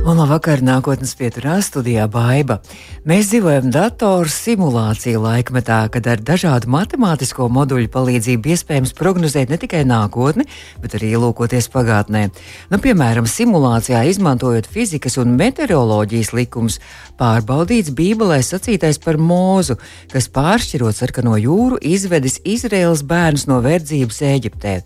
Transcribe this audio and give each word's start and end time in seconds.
Un 0.00 0.16
labvakar, 0.16 0.62
nākotnes 0.64 1.10
pieturā 1.12 1.58
studijā 1.60 2.06
Baiva. 2.08 2.56
Mēs 3.04 3.26
dzīvojam 3.28 3.66
datoru 3.74 4.32
simulāciju 4.32 5.20
laikmetā, 5.20 5.82
kad 5.92 6.08
ar 6.08 6.22
dažādu 6.24 6.70
matemātisko 6.72 7.50
moduļu 7.52 7.90
palīdzību 7.92 8.52
iespējams 8.54 8.94
prognozēt 8.96 9.52
ne 9.52 9.58
tikai 9.60 9.82
nākotni, 9.84 10.48
bet 10.80 10.96
arī 10.96 11.12
ielūkoties 11.18 11.68
pagātnē. 11.74 12.24
Nu, 12.72 12.80
piemēram, 12.80 13.28
simulācijā 13.28 14.00
izmantojot 14.08 14.70
fizikas 14.72 15.20
un 15.20 15.36
meteoroloģijas 15.36 16.32
likumus, 16.32 16.80
pārbaudīts 17.20 17.92
Bībelē 17.92 18.40
sacītais 18.40 19.02
par 19.04 19.20
mūzu, 19.20 19.76
kas 20.08 20.32
pāršķirot 20.32 20.96
sarkano 20.96 21.36
jūru, 21.36 21.76
izvedis 21.76 22.40
Izraels 22.48 23.04
bērnus 23.04 23.50
no 23.52 23.60
verdzības 23.68 24.24
Eģiptē. 24.32 24.78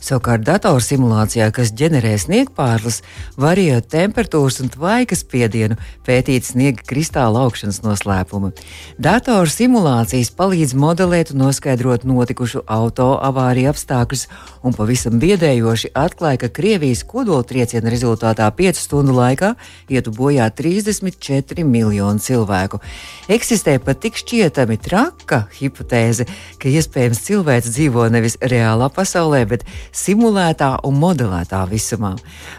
Savukārt 0.00 0.46
datorsimulācijā, 0.48 1.50
kas 1.52 1.74
ģenerē 1.76 2.14
sniegpārles, 2.16 3.02
variējot 3.40 3.90
temperatūras 3.92 4.62
un 4.64 4.70
tvaika 4.72 5.16
spiedienu, 5.18 5.76
pētīt 6.06 6.46
sniega 6.48 6.86
kristāla 6.88 7.42
augšanas 7.44 7.82
noslēpumu. 7.84 8.54
Datorsimulācijas 8.96 10.32
palīdz 10.38 10.72
modelēt 10.80 11.34
un 11.34 11.44
noskaidrot 11.44 12.06
notikušu 12.08 12.62
auto 12.64 13.10
avāriju 13.20 13.74
apstākļus, 13.74 14.24
un 14.64 14.76
pavisam 14.76 15.20
biedējoši 15.20 15.92
atklāja, 15.92 16.46
ka 16.46 16.52
Krievijas 16.60 17.04
kodoltrieciena 17.04 17.92
rezultātā 17.92 18.48
5 18.56 18.80
stundu 18.80 19.18
laikā 19.18 19.52
ietu 19.92 20.16
bojā 20.16 20.48
34 20.48 21.66
miljoni 21.68 22.24
cilvēku. 22.24 22.80
Eksistē 23.28 23.76
pat 23.84 24.00
tik 24.00 24.16
šķietami 24.16 24.80
traka 24.80 25.44
hipotēze, 25.60 26.24
ka 26.56 26.72
iespējams 26.72 27.22
cilvēks 27.28 27.76
dzīvo 27.76 28.08
nevis 28.16 28.40
reālā 28.40 28.88
pasaulē, 28.96 29.44
bet 29.52 29.68
simulētā 29.96 30.72
un 30.86 30.98
modelētā 31.00 31.62
visumā. 31.70 32.14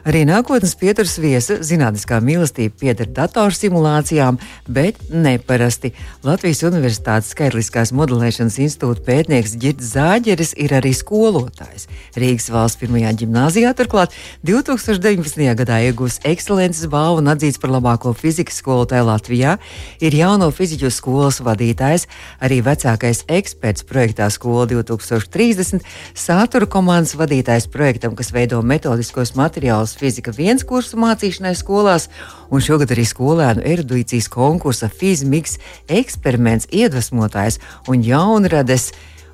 Arī 0.08 0.24
nākotnes 0.30 0.74
pieturas 0.80 1.18
viesa 1.22 1.60
zinātniskā 1.64 2.20
mīlestība 2.24 2.76
pieder 2.82 3.10
datorsimulācijām, 3.12 4.40
bet 4.68 5.00
neparasti. 5.10 5.94
Latvijas 6.26 6.64
Universitātes 6.68 7.32
skaitliskās 7.36 7.94
modelēšanas 7.96 8.60
institūta 8.66 9.06
pētnieks 9.08 9.56
Girts 9.62 9.94
Zāģeris 9.96 10.54
ir 10.62 10.76
arī 10.78 10.94
skolotājs. 10.98 11.88
Rīgas 12.18 12.50
valsts 12.54 12.80
pirmajā 12.82 13.14
gimnāzijā 13.24 13.74
turklāt 13.78 14.16
2019. 14.48 15.46
gadā 15.62 15.82
iegūs 15.88 16.20
ekscelences 16.28 16.90
balvu 16.92 17.22
un 17.22 17.32
atzīts 17.34 17.62
par 17.62 17.74
labāko 17.74 18.14
fizikas 18.18 18.60
skolotāju 18.62 19.08
Latvijā, 19.08 19.58
ir 20.04 20.16
jauno 20.18 20.50
fiziķu 20.54 20.92
skolas 20.94 21.42
vadītājs, 21.46 22.08
arī 22.44 22.62
vecākais 22.66 23.24
eksperts 23.32 23.86
projektā 23.88 24.30
Skola 24.34 24.68
2030, 24.70 25.86
satura 26.18 26.68
komandas 26.70 27.16
vadītājs 27.22 27.70
projektam, 27.72 28.18
kas 28.18 28.34
veido 28.36 28.60
metodiskos 28.66 29.36
materiālus 29.38 29.94
fizika 30.00 30.34
viens 30.36 30.66
kursu 30.68 31.00
mācīšanai 31.02 31.54
skolās, 31.58 32.10
un 32.52 32.66
šogad 32.66 32.92
arī 32.92 33.06
skolēnu 33.08 33.64
erudīcijas 33.74 34.28
konkursa 34.34 34.90
Fizmiks 34.92 35.60
eksperiments 35.88 36.68
iedvesmotājs 36.74 37.62
un 37.92 38.04
jaunrades 38.06 38.92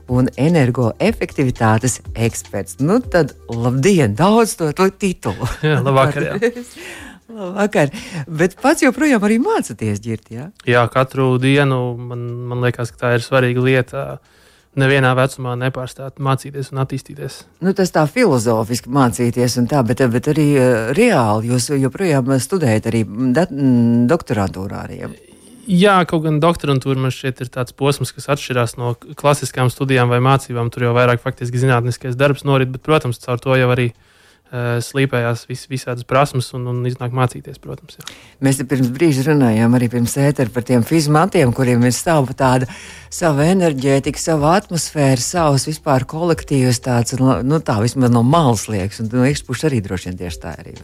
un 0.08 0.30
energoefektivitātes 0.40 2.00
eksperts. 2.16 2.80
Nu, 2.80 3.00
tad 3.04 3.34
labdien, 3.52 4.16
daudz 4.16 4.56
to, 4.60 4.72
to 4.76 4.90
titulu. 4.92 5.50
Jā, 5.66 5.82
labvakar. 5.84 6.32
Jā. 6.32 6.54
Labvakar. 7.38 7.92
Bet 8.32 8.56
pats 8.62 8.86
joprojām 8.86 9.24
arī 9.28 9.36
mācāties 9.44 10.00
ģirt, 10.04 10.30
jā? 10.32 10.48
jā, 10.66 10.86
katru 10.94 11.34
dienu 11.44 11.98
man, 12.00 12.24
man 12.48 12.64
liekas, 12.64 12.94
ka 12.96 13.02
tā 13.02 13.14
ir 13.18 13.26
svarīga 13.26 13.66
lieta. 13.66 14.06
Nevienā 14.78 15.14
vecumā 15.18 15.56
nepārstāt 15.58 16.20
mācīties 16.22 16.70
un 16.74 16.84
attīstīties. 16.84 17.40
Nu, 17.66 17.74
tas 17.78 17.90
tā 17.96 18.04
filozofiski 18.10 18.92
mācīties, 18.94 19.58
tā, 19.72 19.82
bet, 19.88 20.04
bet 20.14 20.30
arī 20.34 20.48
uh, 20.54 20.68
reāli 20.98 21.50
jūs 21.52 21.72
joprojām 21.82 22.30
studējat 22.44 22.92
arī 22.92 23.02
da, 23.34 23.48
doktorantūrā. 24.12 24.84
Arī. 24.86 25.00
Jā, 25.68 25.98
kaut 26.08 26.28
gan 26.28 26.38
doktorantūra 26.44 27.02
man 27.08 27.12
šķiet 27.12 27.42
ir 27.44 27.50
tāds 27.58 27.74
posms, 27.76 28.14
kas 28.16 28.30
atšķirās 28.36 28.78
no 28.78 28.94
klasiskām 29.20 29.74
studijām 29.74 30.14
vai 30.14 30.22
mācībām. 30.24 30.70
Tur 30.72 30.88
jau 30.88 30.94
vairāk 30.96 31.26
faktiski 31.26 31.66
zinātniskais 31.66 32.20
darbs 32.20 32.46
norit, 32.48 32.70
bet, 32.72 32.86
protams, 32.86 33.20
caur 33.26 33.42
to 33.42 33.58
jau 33.58 33.74
arī 33.74 33.90
uh, 33.90 34.07
slīpējās 34.54 35.44
vis, 35.50 35.66
visādas 35.68 36.06
prasmes 36.08 36.50
un, 36.56 36.68
un 36.72 36.80
iznāk 36.88 37.16
mācīties, 37.16 37.60
protams. 37.64 37.98
Jā. 38.00 38.06
Mēs 38.46 38.62
pirms 38.70 38.92
brīža 38.96 39.26
runājām 39.28 39.76
arī 39.76 39.90
pirms 39.92 40.16
ētera 40.24 40.54
par 40.54 40.64
tiem 40.68 40.86
fizmatiem, 40.88 41.52
kuriem 41.56 41.84
ir 41.88 41.96
sava 41.96 42.36
tāda 42.38 42.70
sava 43.14 43.48
enerģētika, 43.52 44.22
sava 44.22 44.56
atmosfēra, 44.62 45.20
savs 45.24 45.68
vispār 45.68 46.08
kolektīvs 46.08 46.82
tāds, 46.86 47.18
nu 47.20 47.62
tā 47.64 47.80
vismaz 47.84 48.14
no 48.14 48.24
malas 48.24 48.68
liekas, 48.72 49.02
un 49.04 49.12
no 49.12 49.28
iekšpušas 49.28 49.70
arī 49.70 49.82
droši 49.84 50.12
vien 50.12 50.22
tieši 50.24 50.44
tā 50.44 50.56
arī. 50.62 50.78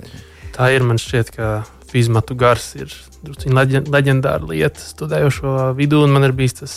Tā 0.53 0.69
ir, 0.75 0.85
man 0.85 0.99
šķiet, 1.01 1.33
ka 1.33 1.53
fizmatu 1.93 2.35
gars 2.37 2.73
ir 2.77 2.91
leģendāra 3.23 4.43
lieta 4.49 4.81
studējošo 4.81 5.71
vidū, 5.77 6.03
un 6.07 6.15
man 6.15 6.27
ir 6.27 6.35
bijis 6.35 6.59
tas 6.59 6.75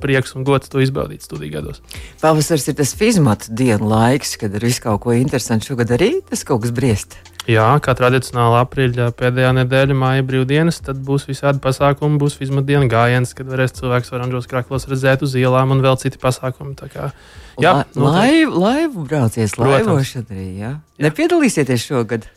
prieks 0.00 0.34
un 0.36 0.46
gods 0.48 0.70
to 0.72 0.80
izbaudīt 0.82 1.24
studiju 1.26 1.54
gados. 1.58 1.82
Pavasaris 2.22 2.70
ir 2.70 2.78
tas 2.80 2.94
fizmatu 2.96 3.52
dienu 3.56 3.90
laiks, 3.90 4.36
kad 4.40 4.54
ir 4.56 4.64
viss 4.66 4.82
kaut 4.82 5.02
ko 5.04 5.14
interesants. 5.16 5.68
Šogad 5.70 5.92
arī 5.96 6.16
tas 6.28 6.44
kaut 6.48 6.64
kas 6.64 6.72
briest. 6.74 7.18
Jā, 7.50 7.66
kā 7.82 7.94
tradicionāli 7.96 8.58
aprīļa 8.60 9.06
pēdējā 9.18 9.52
nedēļa, 9.56 9.96
māja 9.96 10.24
brīvdienas, 10.28 10.82
tad 10.86 11.00
būs 11.06 11.24
visādi 11.30 11.62
pasākumi, 11.64 12.20
būs 12.20 12.36
fizmatu 12.38 12.68
diena 12.68 12.88
gājiens, 12.90 13.32
kad 13.34 13.48
varēs 13.50 13.74
cilvēks 13.78 14.12
oranžos 14.14 14.50
krāklos 14.50 14.86
redzēt 14.90 15.24
uz 15.26 15.34
ielām 15.40 15.72
un 15.74 15.80
vēl 15.84 15.96
citi 16.02 16.20
pasākumi. 16.20 16.76
Kā, 16.92 17.10
jā, 17.58 17.72
La, 17.96 18.12
laivu, 18.20 18.60
laivu 18.60 19.06
braucies, 19.08 19.56
laivošana 19.58 20.28
arī, 20.28 20.50
jā? 20.60 20.74
jā. 21.00 21.08
Nepiedalīsieties 21.08 21.88
šogad? 21.88 22.28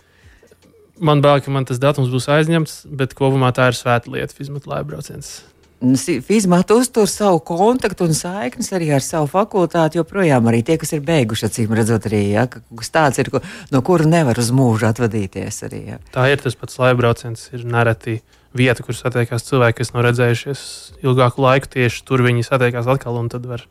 man 1.04 1.22
bail, 1.22 1.42
ka 1.42 1.52
man 1.52 1.66
tas 1.68 1.82
datums 1.82 2.12
būs 2.14 2.30
aizņemts, 2.32 2.84
bet 3.00 3.16
kopumā 3.18 3.52
tā 3.56 3.70
ir 3.72 3.78
svēta 3.78 4.12
lieta, 4.14 4.36
fizmatu 4.36 4.72
laibrauciens. 4.72 5.42
Fizmāta 5.84 6.78
uztur 6.80 7.10
savu 7.12 7.42
kontaktu 7.44 8.06
un 8.08 8.14
saiknes 8.16 8.70
arī 8.76 8.88
ar 8.96 9.04
savu 9.04 9.28
fakultāti, 9.28 10.00
joprojām 10.00 10.48
arī 10.48 10.62
tie, 10.64 10.78
kas 10.80 10.94
ir 10.96 11.02
beiguši, 11.04 11.50
acīm 11.50 11.74
redzot, 11.76 12.08
arī 12.08 12.22
ja, 12.30 12.46
kas 12.48 12.94
tāds 12.94 13.20
ir, 13.20 13.28
no 13.74 13.82
kura 13.84 14.08
nevar 14.08 14.40
uz 14.40 14.54
mūžu 14.56 14.88
atvadīties. 14.88 15.60
Arī, 15.68 15.82
ja. 15.92 16.00
Tā 16.16 16.30
ir 16.32 16.40
tas 16.40 16.56
pats 16.56 16.80
laibrauciens, 16.80 17.50
ir 17.52 17.68
nereti 17.68 18.22
vieta, 18.56 18.86
kur 18.86 18.96
satiekās 18.96 19.44
cilvēki, 19.50 19.82
kas 19.82 19.92
nav 19.92 20.08
redzējušies 20.08 20.64
ilgāku 21.04 21.44
laiku. 21.44 21.74
Tieši 21.76 22.06
tur 22.08 22.24
viņi 22.24 22.48
satiekās 22.48 22.88
atkal, 22.88 23.20
un 23.20 23.28
tad 23.34 23.50
var 23.50 23.66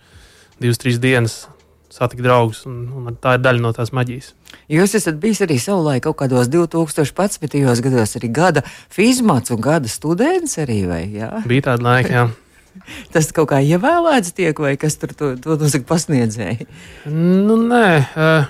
divas, 0.61 0.83
trīs 0.83 1.01
dienas 1.01 1.47
satikt 1.93 2.25
draugus, 2.25 2.63
un, 2.69 2.87
un 2.97 3.17
tā 3.21 3.37
ir 3.37 3.43
daļa 3.45 3.63
no 3.63 3.73
tās 3.77 3.93
maģijas. 3.95 4.33
Jūs 4.73 4.97
esat 4.97 5.19
bijis 5.21 5.43
arī 5.45 5.59
savulaik 5.61 6.07
kaut 6.07 6.19
kādos 6.23 6.49
2011. 6.53 7.59
gados, 7.85 8.17
arī 8.19 8.31
gada 8.33 8.65
fizmats 8.93 9.53
un 9.53 9.61
gada 9.65 9.91
students 9.93 10.57
arī, 10.63 10.83
vai? 10.89 11.03
Jā? 11.13 11.43
Bija 11.49 11.73
tāda 11.73 11.89
laika, 11.89 12.15
jā. 12.17 12.25
Tas 13.13 13.29
kaut 13.37 13.51
kā 13.51 13.61
ievēlēts 13.61 14.33
tiek, 14.37 14.57
vai 14.65 14.75
kas 14.81 14.97
tur 15.01 15.13
to, 15.17 15.33
to 15.45 15.57
nosaka 15.61 15.85
pasniedzēji? 15.91 16.67
Nu, 17.13 17.59
nē, 17.61 17.87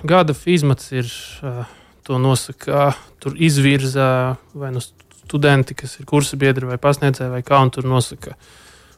gada 0.07 0.37
fizmats 0.39 0.93
ir, 0.95 1.11
to 2.07 2.19
nosaka, 2.23 2.93
tur 3.23 3.35
izvirza 3.35 4.37
vai 4.55 4.71
nu 4.75 4.83
studenti, 4.83 5.75
kas 5.79 5.99
ir 5.99 6.07
kursa 6.07 6.39
biedri 6.39 6.71
vai 6.71 6.79
pasniedzēji, 6.83 7.33
vai 7.35 7.43
kā, 7.47 7.59
un 7.63 7.75
tur 7.75 7.89
nosaka 7.91 8.37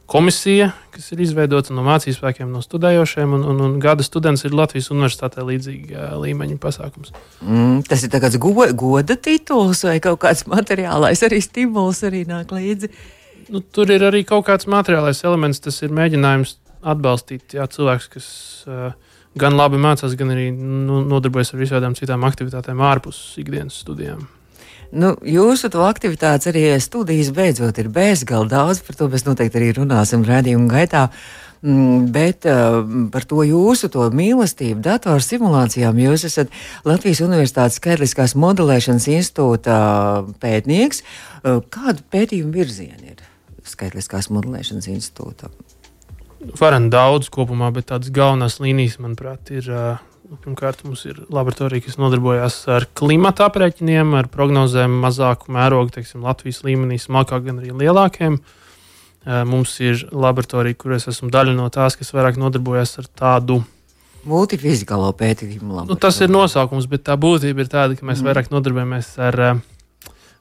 komisija, 0.06 0.70
kas 0.94 1.10
ir 1.14 1.22
izveidota 1.24 1.74
no 1.74 1.84
mācību 1.86 2.16
spēkiem, 2.18 2.50
no 2.52 2.60
studējošiem, 2.64 3.36
un, 3.38 3.44
un, 3.50 3.62
un 3.64 3.76
gada 3.82 4.04
students 4.06 4.44
ir 4.44 4.56
Latvijas 4.56 4.90
universitātē 4.92 5.44
līdzīga 5.46 6.10
līmeņa 6.20 6.58
pasākums. 6.62 7.14
Mm, 7.40 7.82
tas 7.88 8.04
ir 8.04 8.12
tāds 8.12 8.38
go, 8.42 8.52
goda 8.76 9.16
tituls 9.16 9.84
vai 9.88 9.96
kaut 10.04 10.20
kāds 10.26 10.44
materiālais 10.50 11.24
arī 11.26 11.40
stimuls 11.44 12.04
arī 12.06 12.24
nāk 12.28 12.52
līdzi. 12.54 12.92
Nu, 13.52 13.60
tur 13.60 13.90
ir 13.92 14.04
arī 14.06 14.22
kaut 14.28 14.46
kāds 14.48 14.68
materiālais 14.70 15.24
elements, 15.24 15.60
tas 15.64 15.80
ir 15.84 15.92
mēģinājums 15.96 16.58
atbalstīt 16.84 17.56
jā, 17.56 17.66
cilvēkus, 17.70 18.08
kas 18.12 18.28
uh, 18.68 19.18
gan 19.40 19.56
labi 19.58 19.80
mācās, 19.80 20.16
gan 20.18 20.32
arī 20.34 20.50
nu, 20.54 21.02
nodarbojas 21.08 21.54
ar 21.54 21.62
visādām 21.62 21.96
citām 21.98 22.24
aktivitātēm 22.28 22.80
ārpus 22.84 23.20
ikdienas 23.40 23.80
studijām. 23.84 24.26
Nu, 24.94 25.14
jūsu 25.26 25.70
aktivitātes 25.82 26.52
arī 26.52 26.68
studijas 26.82 27.32
beidzot 27.34 27.78
ir 27.82 27.88
bezgalīgi 27.90 28.52
daudz, 28.52 28.82
par 28.86 28.98
to 28.98 29.08
mēs 29.10 29.24
noteikti 29.26 29.58
arī 29.58 29.72
runāsim 29.80 30.22
redzējuma 30.26 30.70
gaitā. 30.70 31.08
Mm, 31.64 32.10
bet 32.12 32.44
uh, 32.44 32.82
par 33.08 33.24
to 33.24 33.40
jūsu 33.48 33.88
to 33.88 34.04
mīlestību 34.12 34.82
datorsimulācijām 34.84 35.96
jūs 35.96 36.26
esat 36.28 36.52
Latvijas 36.84 37.22
Universitātes 37.24 37.80
skaitliskās 37.80 38.36
modelēšanas 38.36 39.08
institūta 39.14 39.76
pētnieks. 40.44 41.00
Uh, 41.40 41.62
kādu 41.72 42.04
pētījumu 42.12 42.52
virzienu 42.52 43.14
ir 43.14 43.24
skaitliskās 43.64 44.28
modelēšanas 44.28 44.90
institūta? 44.92 45.48
Varam 46.60 46.90
daudz 46.92 47.32
kopumā, 47.32 47.72
bet 47.72 47.88
tādas 47.88 48.12
galvenās 48.12 48.60
līnijas, 48.60 49.00
manuprāt, 49.00 49.48
ir 49.56 49.72
uh, 49.72 50.04
pirmkārt, 50.44 50.82
mums 50.86 51.04
ir 51.08 51.20
laboratorija, 51.32 51.84
kas 51.84 51.98
nodarbojas 52.00 52.56
ar 52.72 52.86
klimata 52.96 53.48
aprēķiniem, 53.50 54.14
ar 54.18 54.28
prognozēm 54.32 54.94
mazāku 55.02 55.52
mērogu, 55.54 55.92
teiksim, 55.98 56.24
Latvijas 56.24 56.62
līmenī, 56.64 56.98
smalkāk, 57.00 57.44
gan 57.48 57.60
arī 57.60 57.74
lielākiem. 57.84 58.38
Mums 59.48 59.76
ir 59.80 60.02
laboratorija, 60.12 60.76
kur 60.80 60.96
es 60.96 61.08
esmu 61.08 61.30
daļa 61.32 61.54
no 61.56 61.68
tās, 61.72 61.96
kas 61.96 62.12
vairāk 62.16 62.40
nodarbojas 62.40 62.98
ar 63.02 63.08
tādu 63.08 63.62
Multifizikālo 64.24 65.10
pētījumu. 65.20 65.82
Nu, 65.84 65.98
tas 66.00 66.16
ir 66.24 66.30
nosaukums, 66.32 66.86
bet 66.88 67.02
tā 67.04 67.12
būtība 67.20 67.60
ir 67.60 67.68
tāda, 67.68 67.96
ka 67.98 68.06
mēs 68.08 68.22
mm. 68.22 68.28
vairāk 68.30 68.46
nodarbojamies 68.48 69.10
ar 69.20 69.36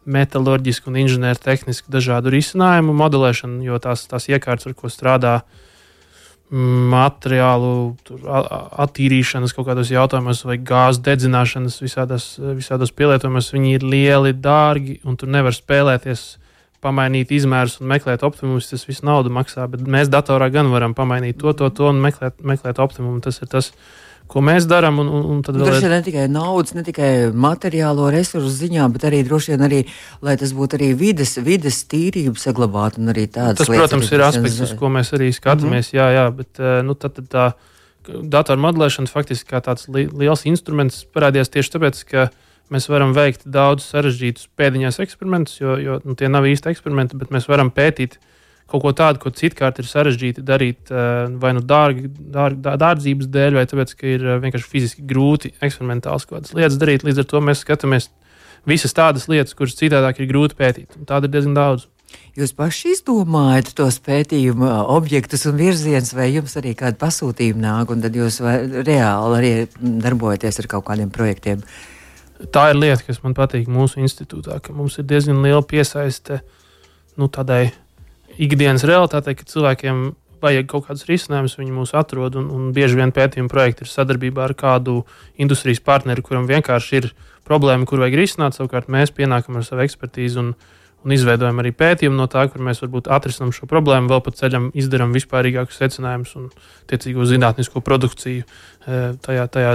metālurģisku 0.08 0.88
un 0.88 1.02
inženieru 1.02 1.42
tehnisku 1.44 1.92
dažādu 1.92 2.32
risinājumu 2.32 2.96
modelēšanu, 2.96 3.60
jo 3.68 3.80
tās, 3.84 4.06
tās 4.08 4.30
iekārtas, 4.32 4.70
ar 4.72 4.78
ko 4.80 4.92
strādā 4.92 5.34
mm, 5.42 5.73
materiālu 6.54 7.96
tur, 8.06 8.22
attīrīšanas 8.30 9.56
kaut 9.56 9.66
kādos 9.72 9.90
jautājumos, 9.90 10.44
vai 10.46 10.60
gāzes 10.62 11.02
dedzināšanas 11.06 11.80
visādos, 11.82 12.28
visādos 12.60 12.94
pielietojumos, 12.94 13.50
viņi 13.56 13.74
ir 13.80 13.86
lieli, 13.88 14.36
dārgi, 14.38 15.00
un 15.08 15.18
tur 15.18 15.32
nevar 15.34 15.56
spēlēties 15.58 16.26
pamainīt 16.84 17.32
izmērus 17.34 17.80
un 17.82 17.90
meklēt 17.90 18.26
optimumus, 18.28 18.70
tas 18.70 18.86
viss 18.86 19.06
naudu 19.08 19.32
maksā. 19.34 19.66
Bet 19.72 19.86
mēs 19.88 20.12
datorā 20.14 20.50
gan 20.54 20.70
varam 20.74 20.94
pamainīt 20.98 21.40
to, 21.42 21.56
to, 21.58 21.72
to 21.74 21.90
un 21.90 22.02
meklēt, 22.04 22.44
meklēt 22.44 22.82
optimumu. 22.84 23.22
Tas 23.24 23.40
ir 23.42 23.50
tas, 23.52 23.72
ko 24.32 24.44
mēs 24.46 24.68
darām. 24.70 25.00
Vēl 25.46 25.78
ir 25.80 25.90
ne 25.92 26.02
tikai 26.06 26.28
naudas, 26.32 26.74
ne 26.78 26.84
tikai 26.86 27.10
materiālo 27.32 28.10
resursu 28.14 28.52
ziņā, 28.54 28.88
bet 28.94 29.08
arī 29.10 29.24
droši 29.28 29.54
vien 29.54 29.66
arī, 29.68 29.82
lai 30.26 30.38
tas 30.42 30.54
būtu 30.58 30.80
arī 30.80 30.94
vides, 30.98 31.36
vides 31.44 31.84
tīrība 31.92 32.40
saglabāta 32.42 33.02
un 33.02 33.14
arī 33.14 33.28
tādas 33.28 33.62
tas, 33.62 33.70
lietas. 33.70 33.90
Tas, 33.90 34.00
protams, 34.00 34.14
ir 34.16 34.26
aspekts, 34.30 34.62
uz 34.68 34.74
ko 34.80 34.94
mēs 34.94 35.14
arī 35.18 35.30
skatāmies. 35.36 35.92
Mm 35.92 36.00
-hmm. 36.00 36.00
Jā, 36.00 36.08
jā, 36.18 36.26
bet 36.32 36.60
eh, 36.60 36.82
nu, 36.84 36.94
tad, 36.94 37.20
tad 37.20 37.28
tā 37.30 37.52
datoru 38.08 38.62
modelēšana 38.62 39.08
faktiski 39.08 39.50
kā 39.54 39.62
tāds 39.62 39.88
li 39.88 40.08
liels 40.08 40.46
instruments 40.46 41.06
parādījās 41.16 41.50
tieši 41.50 41.78
tāpēc, 41.78 42.04
ka 42.10 42.30
Mēs 42.72 42.88
varam 42.90 43.12
veikt 43.14 43.44
daudz 43.50 43.86
sarežģītus 43.92 44.48
pēdiņās 44.58 45.02
eksperimentus, 45.04 45.60
jo, 45.60 45.76
jo 45.78 45.98
nu, 46.08 46.16
tie 46.18 46.30
nav 46.32 46.48
īsti 46.48 46.72
eksperimenti, 46.72 47.18
bet 47.20 47.34
mēs 47.36 47.50
varam 47.52 47.70
pētīt 47.74 48.18
kaut 48.72 48.84
ko 48.84 48.94
tādu, 48.96 49.22
ko 49.22 49.32
citkārt 49.34 49.80
ir 49.82 49.88
sarežģīti 49.90 50.44
darīt 50.46 50.92
eh, 50.92 51.30
vai 51.40 51.54
nu 51.58 51.64
dārgi, 51.68 52.10
dārg, 52.10 52.60
dārdzības 52.64 53.30
dēļ, 53.34 53.58
vai 53.60 53.66
tāpēc, 53.70 53.96
ka 54.00 54.10
ir 54.10 54.26
eh, 54.26 54.42
vienkārši 54.44 54.70
fiziski 54.70 55.06
grūti 55.10 55.54
eksperimentāls 55.60 56.28
kaut 56.28 56.40
kādas 56.40 56.56
lietas 56.58 56.80
darīt. 56.82 57.06
Līdz 57.06 57.24
ar 57.24 57.30
to 57.30 57.44
mēs 57.44 57.64
skatāmies 57.66 58.10
visas 58.70 58.96
tādas 58.96 59.28
lietas, 59.32 59.56
kuras 59.58 59.78
citādāk 59.80 60.22
ir 60.22 60.32
grūti 60.32 60.58
pētīt. 60.60 60.98
Tāda 61.10 61.30
ir 61.30 61.36
diezgan 61.36 61.58
daudz. 61.58 61.90
Jūs 62.38 62.52
paši 62.54 62.92
izdomājat 62.94 63.72
tos 63.78 64.00
pētījumu 64.06 64.68
eh, 64.70 64.82
objektus 64.96 65.46
un 65.50 65.60
virzienus, 65.60 66.16
vai 66.18 66.32
jums 66.32 66.58
arī 66.62 66.74
kāda 66.80 66.98
pasūtījuma 67.04 67.66
nāk, 67.68 67.94
un 67.94 68.02
tad 68.06 68.18
jūs 68.18 68.40
reāli 68.42 69.40
arī 69.42 69.54
darbojaties 69.82 70.64
ar 70.64 70.72
kaut 70.72 70.88
kādiem 70.90 71.14
projektiem? 71.14 71.62
Tā 72.54 72.72
ir 72.72 72.80
lieta, 72.80 73.04
kas 73.06 73.22
man 73.24 73.36
patīk 73.38 73.70
mūsu 73.72 74.02
institūtā, 74.04 74.58
ka 74.64 74.74
mums 74.76 74.98
ir 75.00 75.06
diezgan 75.08 75.46
liela 75.46 75.62
piesaiste 75.64 76.42
nu, 77.16 77.30
tādai 77.30 77.70
ikdienas 78.42 78.86
realitātei, 78.88 79.36
ka 79.38 79.48
cilvēkiem 79.50 80.12
vajag 80.44 80.68
kaut 80.70 80.88
kādus 80.90 81.08
risinājumus, 81.08 81.58
viņi 81.60 81.76
mūs 81.76 81.94
atrod. 81.98 82.38
Un, 82.40 82.50
un 82.52 82.72
bieži 82.76 83.00
vien 83.00 83.14
pētījuma 83.16 83.52
projekti 83.52 83.86
ir 83.86 83.92
sadarbībā 83.92 84.48
ar 84.48 84.56
kādu 84.60 85.02
industrijas 85.40 85.82
partneri, 85.84 86.26
kuram 86.26 86.50
vienkārši 86.50 87.00
ir 87.00 87.10
problēma, 87.48 87.88
kur 87.88 88.04
vajag 88.04 88.20
risināt. 88.20 88.58
Savukārt 88.58 88.92
mēs 88.92 89.14
pienākam 89.16 89.60
ar 89.60 89.68
savu 89.68 89.86
ekspertīzi 89.86 90.42
un, 90.42 90.54
un 91.04 91.14
izveidojam 91.16 91.60
arī 91.62 91.74
pētījumu 91.76 92.18
no 92.18 92.28
tā, 92.32 92.46
kur 92.52 92.64
mēs 92.64 92.82
varbūt 92.84 93.10
atrisinām 93.12 93.52
šo 93.56 93.68
problēmu, 93.70 94.10
vēl 94.12 94.22
pa 94.24 94.34
ceļam 94.36 94.70
izdarām 94.78 95.16
vispārīgākus 95.16 95.80
secinājumus 95.82 96.36
un 96.40 96.46
tiecīgo 96.92 97.26
zinātnisko 97.28 97.82
produkciju 97.84 98.44
e, 98.44 99.02
tajā, 99.26 99.48
tajā 99.52 99.74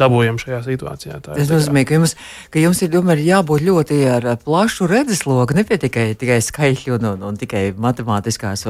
dabūjam 0.00 0.40
šajā 0.40 0.60
situācijā. 0.66 1.18
Tā 1.24 1.36
Tas 1.36 1.52
nozīmē, 1.52 1.84
ka 1.88 1.98
jums, 1.98 2.16
ka 2.52 2.62
jums 2.62 2.80
ir 2.84 2.92
domāju, 2.94 3.26
jābūt 3.28 3.66
ļoti 3.66 4.00
ar 4.14 4.28
plašu 4.44 4.88
redzesloku, 4.90 5.58
ne 5.58 5.66
tikai, 5.68 6.06
tikai 6.20 6.40
skaitļu 6.44 6.96
un, 6.96 7.10
un, 7.12 7.28
un 7.30 7.40
tikai 7.40 7.66
matemātiskās 7.76 8.64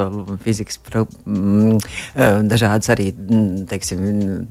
fizikas 0.44 0.80
pro, 0.86 1.06
m, 1.26 1.78
e, 1.78 2.32
dažādas 2.50 2.90
arī 2.96 3.10
teiksim, 3.70 4.04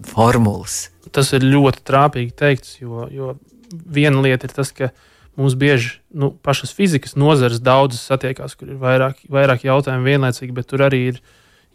formulas. 0.08 0.88
Tas 1.16 1.32
ir 1.34 1.46
ļoti 1.48 1.84
trāpīgi 1.88 2.36
teikts, 2.38 2.76
jo, 2.84 3.08
jo 3.12 3.36
viena 3.70 4.22
lieta 4.24 4.48
ir 4.48 4.54
tas, 4.56 4.72
ka 4.76 4.92
mums 5.40 5.56
bieži 5.60 5.96
nu, 6.12 6.34
pašas 6.44 6.74
fizikas 6.76 7.16
nozares 7.20 7.62
daudzas 7.64 8.04
satiekās, 8.10 8.58
kur 8.60 8.74
ir 8.74 8.80
vairāk, 8.82 9.22
vairāk 9.32 9.64
jautājumu 9.68 10.10
vienlaicīgi, 10.10 10.56
bet 10.56 10.68
tur 10.70 10.84
arī 10.90 11.06
ir 11.14 11.22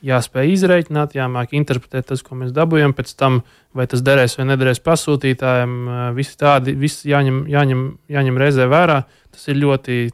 jāspēj 0.04 0.52
izreikināt, 0.52 1.14
jāmāk 1.16 1.54
interpretēt 1.56 2.10
tas, 2.10 2.22
ko 2.24 2.36
mēs 2.36 2.52
dabūjam, 2.54 2.92
pēc 2.96 3.14
tam, 3.16 3.40
vai 3.76 3.86
tas 3.90 4.04
derēs 4.04 4.36
vai 4.38 4.48
nederēs 4.50 4.82
pasūtītājiem. 4.84 5.74
Visi 6.16 6.36
tādi, 6.40 6.76
viss 6.76 7.06
jāņem, 7.08 7.44
jāņem, 7.50 7.86
jāņem 8.12 8.40
reizē 8.40 8.68
vērā. 8.70 9.00
Tas 9.34 9.48
ir 9.48 9.58
ļoti 9.62 10.12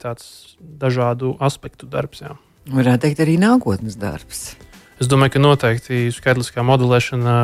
dažādu 0.60 1.34
aspektu 1.42 1.90
darbs. 1.90 2.22
Jā. 2.22 2.36
Varētu 2.70 3.08
teikt, 3.08 3.24
arī 3.24 3.36
nākotnes 3.42 3.98
darbs. 3.98 4.52
Es 5.00 5.08
domāju, 5.10 5.34
ka 5.34 5.42
noteikti 5.42 6.06
skaitliskā 6.14 6.62
modelēšana 6.66 7.34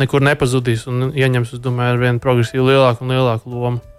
nekur 0.00 0.24
nepazudīs 0.24 0.86
un 0.90 1.10
ieņems, 1.12 1.54
es 1.56 1.62
domāju, 1.62 1.94
ar 1.94 2.02
vien 2.02 2.20
progresīvu 2.24 2.66
lielāku 2.70 3.04
un 3.04 3.14
lielāku 3.14 3.52
lomu. 3.52 3.95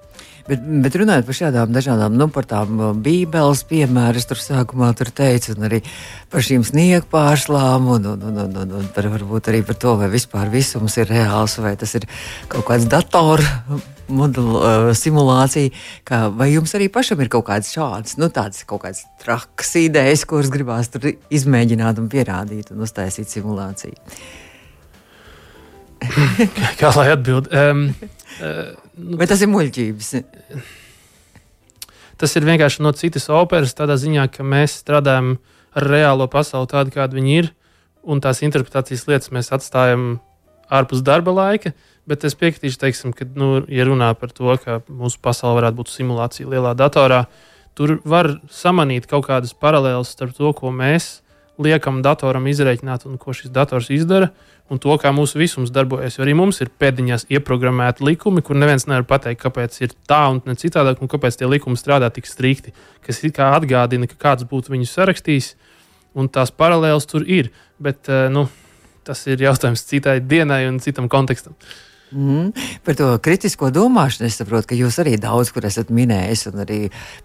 Bet, 0.47 0.61
bet 0.83 0.95
runājot 0.95 1.27
par 1.27 1.35
šādām 1.35 1.73
dažādām, 1.75 2.13
nu, 2.15 2.29
par 2.31 2.45
tām 2.47 2.79
uh, 2.79 2.93
bībeles 2.95 3.65
piemēriem, 3.67 4.23
tur 4.29 4.39
sākumā 4.39 4.93
tur 4.95 5.11
teica, 5.11 5.51
un 5.57 5.67
arī 5.67 5.81
par 6.31 6.45
šīm 6.45 6.63
sniegu 6.67 7.09
pārslām, 7.11 7.89
un, 7.97 8.07
un, 8.13 8.23
un, 8.29 8.39
un, 8.45 8.55
un, 8.63 8.71
un 8.79 8.87
par, 8.95 9.09
varbūt 9.11 9.51
arī 9.51 9.59
par 9.67 9.75
to, 9.81 9.97
vai 9.99 10.07
vispār 10.13 10.47
visums 10.53 10.95
ir 11.01 11.11
reāls, 11.11 11.57
vai 11.59 11.75
tas 11.79 11.97
ir 11.99 12.07
kaut 12.47 12.63
kāds 12.69 12.87
datoru 12.87 13.43
modelu 14.07 14.55
uh, 14.61 14.89
simulācija. 14.95 15.73
Kā, 16.07 16.23
vai 16.31 16.53
jums 16.53 16.71
arī 16.79 16.87
pašam 16.95 17.19
ir 17.23 17.31
kaut 17.33 17.49
kādas 17.49 17.73
šādas, 17.75 18.15
nu, 18.21 18.31
tādas 18.31 18.63
kaut 18.67 18.85
kādas 18.85 19.03
trakas 19.23 19.75
idejas, 19.83 20.23
kuras 20.29 20.51
gribās 20.53 20.91
tur 20.93 21.11
izmēģināt 21.11 21.99
un 21.99 22.07
pierādīt 22.11 22.71
un 22.71 22.87
uztaisīt 22.87 23.35
simulāciju? 23.35 23.99
Kā 26.79 26.93
lai 26.95 27.09
atbildētu? 27.15 27.51
Um, 27.51 27.89
Nu, 28.41 29.17
Vai 29.17 29.27
tas 29.29 29.41
ir 29.41 29.49
muļķības? 29.51 30.11
Tas 32.17 32.33
ir 32.37 32.47
vienkārši 32.47 32.81
no 32.85 32.93
citas 32.97 33.27
operas, 33.33 33.75
tādā 33.77 33.97
ziņā, 33.99 34.25
ka 34.33 34.45
mēs 34.45 34.79
strādājam 34.81 35.35
ar 35.77 35.85
reālo 35.85 36.25
pasauli 36.31 36.69
tādu, 36.71 36.93
kāda 36.95 37.17
viņi 37.17 37.35
ir, 37.37 37.51
un 38.07 38.21
tās 38.23 38.41
interpretācijas 38.45 39.05
lietas 39.09 39.33
mēs 39.35 39.51
atstājam 39.53 40.15
ārpus 40.73 41.03
darba 41.05 41.33
laika. 41.35 41.73
Bet 42.07 42.23
es 42.23 42.37
piekritīšu, 42.39 42.79
teiksim, 42.79 43.11
ka, 43.13 43.27
nu, 43.35 43.65
ja 43.67 43.83
runā 43.85 44.13
par 44.15 44.31
to, 44.31 44.53
ka 44.63 44.79
mūsu 44.87 45.19
pasaule 45.21 45.59
varētu 45.59 45.81
būt 45.81 45.91
simulācija 45.91 46.49
lielā 46.49 46.71
datorā, 46.79 47.25
tur 47.75 47.97
var 48.07 48.37
samanīt 48.49 49.09
kaut 49.11 49.27
kādas 49.27 49.51
paralēlas 49.53 50.13
starp 50.15 50.31
to, 50.37 50.53
ko 50.55 50.71
mēs 50.71 51.17
liekam 51.61 52.01
datoram 52.05 52.45
izreikināt 52.47 53.05
un 53.07 53.17
ko 53.21 53.33
šis 53.33 53.51
dators 53.53 53.89
izdara 53.93 54.29
un 54.69 54.81
to, 54.83 54.91
kā 54.99 55.13
mūsu 55.15 55.39
visums 55.39 55.71
darbojas. 55.73 56.17
Jo 56.17 56.25
arī 56.25 56.35
mums 56.37 56.59
ir 56.61 56.71
pēdiņās 56.81 57.27
ieprogrammēti 57.33 58.05
likumi, 58.05 58.43
kur 58.43 58.59
neviens 58.59 58.87
nevar 58.89 59.07
pateikt, 59.07 59.41
kāpēc 59.45 59.79
ir 59.81 59.95
tā 60.09 60.25
un 60.33 60.41
ne 60.45 60.57
citādāk, 60.59 61.01
un 61.01 61.11
kāpēc 61.11 61.39
tie 61.39 61.47
likumi 61.47 61.79
strādā 61.79 62.11
tik 62.13 62.27
strikti, 62.27 62.75
kas 63.05 63.23
atgādina, 63.23 64.09
ka 64.11 64.19
kāds 64.19 64.47
būtu 64.49 64.75
viņus 64.75 64.95
sarakstījis, 64.99 65.49
un 66.17 66.27
tās 66.27 66.51
paralēlas 66.51 67.07
tur 67.07 67.23
ir. 67.23 67.51
Bet 67.79 68.09
eh, 68.09 68.27
nu, 68.33 68.47
tas 69.07 69.23
ir 69.27 69.41
jautājums 69.41 69.85
citai 69.87 70.19
dienai 70.19 70.65
un 70.67 70.81
citam 70.83 71.07
kontekstam. 71.09 71.55
Mm, 72.11 72.53
par 72.87 72.95
to 72.95 73.07
kritisko 73.19 73.67
domāšanu 73.75 74.29
es 74.29 74.37
saprotu, 74.39 74.69
ka 74.69 74.75
jūs 74.79 74.95
arī 75.03 75.17
daudz 75.19 75.49
kur 75.51 75.65
esat 75.67 75.89
minējis, 75.91 76.45
un 76.53 76.61
arī 76.63 76.77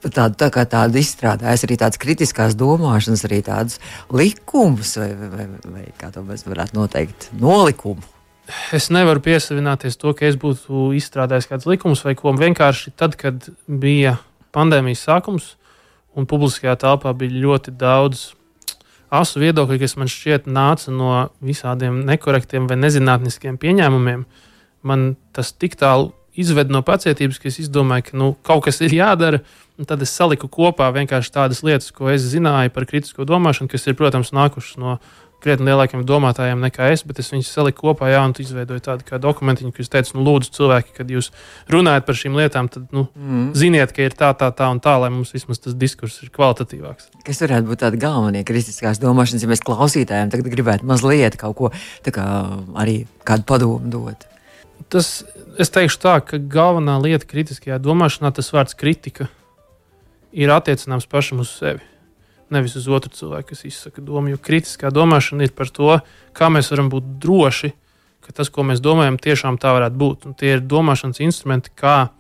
tādu, 0.03 0.35
tā 0.41 0.49
kā 0.51 0.65
tādu 0.67 0.99
izstrādājis, 0.99 1.63
arī 1.69 1.77
tādas 1.79 2.03
kritiskās 2.03 2.57
domāšanas, 2.59 3.23
arī 3.29 3.39
tādas 3.47 3.79
likumus, 4.11 4.97
vai, 4.99 5.13
vai, 5.15 5.47
vai 5.63 5.85
kā 6.01 6.11
to 6.11 6.25
mēs 6.27 6.43
varētu 6.49 6.81
noteikt, 6.81 7.31
nolikumu. 7.39 8.03
Es 8.75 8.91
nevaru 8.91 9.23
piesavināties 9.23 10.01
to, 10.03 10.17
ka 10.19 10.27
es 10.27 10.35
būtu 10.35 10.91
izstrādājis 10.99 11.47
kādus 11.53 11.71
likumus, 11.71 12.03
vai 12.03 12.19
ko 12.19 12.35
vienkārši 12.35 12.97
tad, 12.99 13.15
kad 13.21 13.53
bija 13.71 14.19
pandēmijas 14.51 15.07
sākums 15.07 15.53
un 16.19 16.27
publiskajā 16.27 16.75
telpā 16.83 17.15
bija 17.15 17.39
ļoti 17.47 17.79
daudz 17.79 18.33
asu 19.15 19.47
viedokļu, 19.47 19.79
kas 19.79 19.95
man 20.01 20.11
šķiet 20.11 20.51
nāca 20.51 20.91
no 20.91 21.29
visādiem 21.39 22.03
nekorektiem 22.09 22.67
vai 22.67 22.83
nezinātniskiem 22.83 23.63
pieņēmumiem. 23.63 24.27
Uh, 24.27 24.49
man 24.87 25.15
tas 25.37 25.53
tik 25.53 25.79
tālu 25.81 26.13
izved 26.39 26.73
no 26.73 26.81
pacietības, 26.85 27.41
ka 27.41 27.51
es 27.51 27.59
izdomāju, 27.63 28.09
ka 28.11 28.21
nu, 28.21 28.31
kaut 28.47 28.65
kas 28.69 28.81
ir 28.85 28.95
jādara. 28.97 29.43
Tad 29.89 30.05
es 30.05 30.13
saliku 30.15 30.47
kopā 30.53 30.91
vienkārši 30.95 31.33
tādas 31.33 31.63
lietas, 31.67 31.91
ko 31.97 32.11
es 32.13 32.23
zināju 32.29 32.71
par 32.75 32.87
kritisko 32.87 33.27
domāšanu, 33.27 33.71
kas 33.73 33.89
ir, 33.89 33.97
protams, 33.99 34.31
nākušas 34.37 34.79
no 34.79 34.99
krietni 35.43 35.67
lielākiem 35.67 36.05
domātājiem 36.07 36.61
nekā 36.63 36.93
es, 36.95 37.03
bet 37.07 37.19
es 37.19 37.33
viņus 37.33 37.51
saliku 37.51 37.89
kopā, 37.89 38.13
jā, 38.13 38.21
un 38.23 38.35
izveidoju 38.45 38.85
tādu 38.85 39.07
kā 39.09 39.19
dokumentiņu, 39.23 39.73
kas 39.75 39.91
teica, 39.91 40.15
nu, 40.15 40.25
lūdzu, 40.29 40.53
cilvēki, 40.55 40.95
kad 41.01 41.11
jūs 41.11 41.33
runājat 41.73 42.07
par 42.07 42.19
šīm 42.21 42.39
lietām, 42.39 42.71
tad 42.73 42.95
nu, 42.95 43.09
mm. 43.19 43.49
ziniet, 43.59 43.95
ka 43.97 44.07
ir 44.07 44.17
tā, 44.19 44.31
tā, 44.39 44.53
tā 44.55 44.71
un 44.71 44.79
tā, 44.85 44.95
lai 45.03 45.11
mums 45.11 45.35
vismaz 45.35 45.59
tas 45.65 45.75
diskurss 45.79 46.23
ir 46.23 46.31
kvalitatīvāks. 46.37 47.11
Kas 47.27 47.43
varētu 47.43 47.73
būt 47.73 47.83
tādi 47.83 48.03
galvenie 48.03 48.45
kritiskās 48.47 49.03
domāšanas, 49.03 49.43
ja 49.43 49.51
mēs 49.51 49.65
klausītājiem 49.67 50.31
tagad 50.31 50.53
gribētu 50.55 50.87
mazliet 50.87 51.41
kaut 51.41 51.59
ko 51.59 51.73
kā, 52.07 52.29
arī 52.79 53.03
kādu 53.27 53.49
padomu 53.49 53.91
dot? 53.91 54.32
Tas, 54.93 55.23
es 55.57 55.73
teikšu 55.73 56.01
tā, 56.03 56.19
ka 56.21 56.37
galvenā 56.37 56.99
lieta 57.01 57.25
kritiskajā 57.29 57.79
domāšanā, 57.81 58.29
tas 58.37 58.51
vārds 58.53 58.77
kritika, 58.77 59.31
ir 60.33 60.53
attiecināms 60.53 61.09
pašam 61.09 61.41
uz 61.41 61.53
sevi. 61.57 61.81
Nevis 62.53 62.75
uz 62.77 62.89
otru 62.93 63.09
cilvēku, 63.17 63.55
kas 63.55 63.65
izsaka 63.65 64.05
domu. 64.05 64.35
Jo 64.35 64.41
kritiskā 64.41 64.91
domāšana 64.93 65.47
ir 65.47 65.55
par 65.57 65.71
to, 65.73 65.95
kā 66.37 66.51
mēs 66.53 66.69
varam 66.75 66.91
būt 66.93 67.15
droši, 67.23 67.73
ka 68.23 68.35
tas, 68.37 68.51
ko 68.53 68.67
mēs 68.69 68.83
domājam, 68.85 69.17
tiešām 69.17 69.57
tā 69.61 69.73
varētu 69.79 69.97
būt. 70.03 70.27
Un 70.29 70.37
tie 70.37 70.59
ir 70.59 70.67
domāšanas 70.69 71.23
instrumenti, 71.25 71.73
kā, 71.73 72.13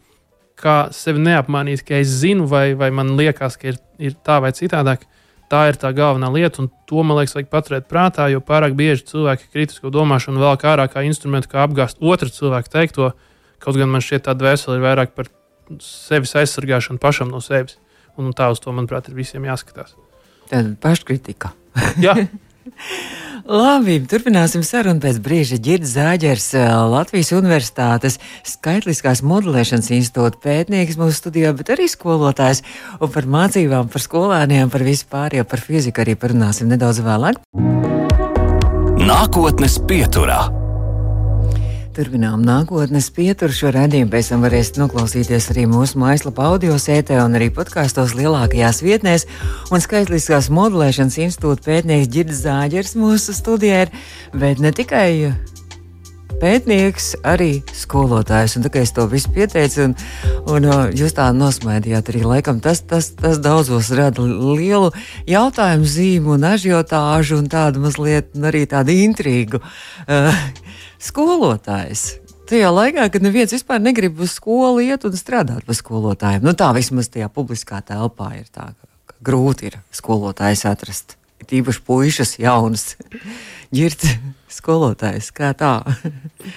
kā 0.56 0.76
sevi 0.96 1.20
neapmānīt, 1.28 1.84
ka 1.84 2.00
es 2.00 2.08
zinu, 2.22 2.48
vai, 2.48 2.72
vai 2.78 2.88
man 2.94 3.12
liekas, 3.20 3.60
ka 3.60 3.74
ir, 3.74 3.80
ir 4.00 4.16
tā 4.24 4.40
vai 4.40 4.54
citādāk. 4.56 5.04
Tā 5.52 5.66
ir 5.68 5.76
tā 5.76 5.90
galvenā 5.92 6.30
lieta, 6.32 6.62
un 6.62 6.70
to 6.88 7.02
man 7.04 7.18
liekas, 7.18 7.34
vajag 7.36 7.50
paturēt 7.52 7.88
prātā, 7.90 8.30
jo 8.32 8.40
pārāk 8.40 8.72
bieži 8.78 9.04
cilvēki 9.10 9.50
kritisko 9.52 9.90
domāšanu 9.92 10.40
vēl 10.40 10.56
kā 10.60 10.70
ārā 10.72 10.86
kā 10.88 11.02
instrumentu, 11.04 11.50
kā 11.52 11.66
apgāzt 11.66 12.00
otru 12.00 12.32
cilvēku 12.32 12.72
teikto. 12.72 13.10
Kaut 13.60 13.76
gan 13.76 13.92
man 13.92 14.00
šķiet, 14.04 14.24
tā 14.26 14.34
dvēsele 14.38 14.78
ir 14.78 14.86
vairāk 14.86 15.12
par 15.18 15.28
sevis 15.84 16.32
aizsargāšanu 16.40 17.02
pašam 17.02 17.28
no 17.32 17.42
sevis. 17.44 17.76
Un 18.16 18.32
tā 18.36 18.48
uz 18.52 18.60
to, 18.64 18.72
manuprāt, 18.72 19.12
ir 19.12 19.16
visiem 19.16 19.44
jāskatās. 19.48 19.92
Tāda 20.48 20.72
paškritika. 20.80 21.52
Jā. 22.00 22.16
Labi, 23.42 23.96
turpināsim 24.06 24.62
sarunu 24.62 25.02
pēc 25.02 25.18
brīža. 25.22 25.58
Girds 25.58 25.96
Zāģers, 25.96 26.46
eh, 26.54 26.68
Latvijas 26.92 27.32
Universitātes 27.34 28.20
skaitliskās 28.46 29.24
modelēšanas 29.26 29.90
institūta 29.90 30.38
pētnieks 30.38 30.94
mūsu 30.94 31.18
studijā, 31.18 31.50
bet 31.56 31.74
arī 31.74 31.90
skolotājs. 31.90 32.62
Un 33.00 33.10
par 33.10 33.26
mācībām, 33.26 33.90
par 33.90 34.00
skolēniem, 34.00 34.70
par 34.70 34.80
visu 34.86 35.06
pārējo, 35.10 35.48
par 35.48 35.58
fiziku 35.58 36.04
arī 36.04 36.14
parunāsim 36.14 36.70
nedaudz 36.70 37.02
vēlāk. 37.02 37.42
Nākotnes 39.02 39.78
pieturā. 39.90 40.61
Turpinām 41.92 42.40
nākotnes 42.40 43.10
pieturu. 43.12 43.52
Šo 43.52 43.68
redzējumu 43.74 44.08
pēc 44.14 44.30
tam 44.32 44.44
varēsiet 44.46 44.78
noklausīties 44.80 45.50
arī 45.52 45.66
mūsu 45.68 46.00
mājaslapā, 46.00 46.46
audio 46.54 46.78
sētē 46.80 47.18
un 47.20 47.36
arī 47.36 47.50
podkāstos 47.52 48.14
lielākajās 48.16 48.80
vietnēs. 48.80 49.26
Un 49.68 49.84
skaitliskās 49.84 50.48
modelēšanas 50.56 51.18
institūta 51.26 51.66
pētnieks 51.68 52.08
Girds 52.14 52.40
Zāģers 52.46 52.96
mūsu 52.96 53.36
studijā 53.36 53.82
ir, 53.84 53.92
bet 54.32 54.64
ne 54.64 54.72
tikai 54.72 55.34
pētnieks, 56.40 57.12
arī 57.28 57.60
skolotājs. 57.76 58.56
Un 58.56 58.64
tā 58.64 58.72
kā 58.72 58.86
es 58.86 58.96
to 58.96 59.04
visu 59.12 59.28
pieteicu, 59.36 59.90
un, 59.90 59.96
un 60.48 60.70
jūs 60.96 61.12
tā 61.20 61.28
nosmaidījāt, 61.36 62.08
arī 62.08 62.24
laikam 62.24 62.64
tas, 62.64 62.80
tas, 62.88 63.12
tas 63.20 63.36
daudzos 63.44 63.92
rada 63.92 64.24
lielu 64.24 64.88
jautājumu 65.28 65.92
zīmu 65.98 66.38
un 66.38 66.52
ažiotāžu 66.54 67.36
un 67.44 67.52
tādu 67.52 67.84
mazliet 67.84 68.32
arī 68.40 68.64
tādu 68.70 68.96
intrigu. 68.96 69.60
Uh, 70.08 70.32
skolotājs. 71.02 72.04
Tajā 72.50 72.68
laikā, 72.74 73.06
kad 73.12 73.24
neviens 73.24 73.54
vispār 73.54 73.80
negrib 73.82 74.20
uz 74.22 74.34
skolu 74.36 74.82
iet 74.84 75.06
un 75.08 75.14
strādāt 75.16 75.64
par 75.66 75.78
skolotājiem, 75.78 76.44
nu 76.44 76.54
tā 76.58 76.68
vismaz 76.76 77.08
tajā 77.12 77.30
publiskā 77.32 77.80
telpā 77.86 78.32
ir 78.40 78.48
tā, 78.52 78.72
ka, 78.76 79.16
grūti 79.24 79.70
ir 79.70 79.78
skolotājs 79.94 80.66
atrast. 80.68 81.16
Tīpaši 81.48 81.82
puikas, 81.86 82.36
jaunas, 82.38 82.92
ģirts 83.76 84.12
skolotājs. 84.52 85.32
Kā 85.34 85.50
tā, 85.58 85.78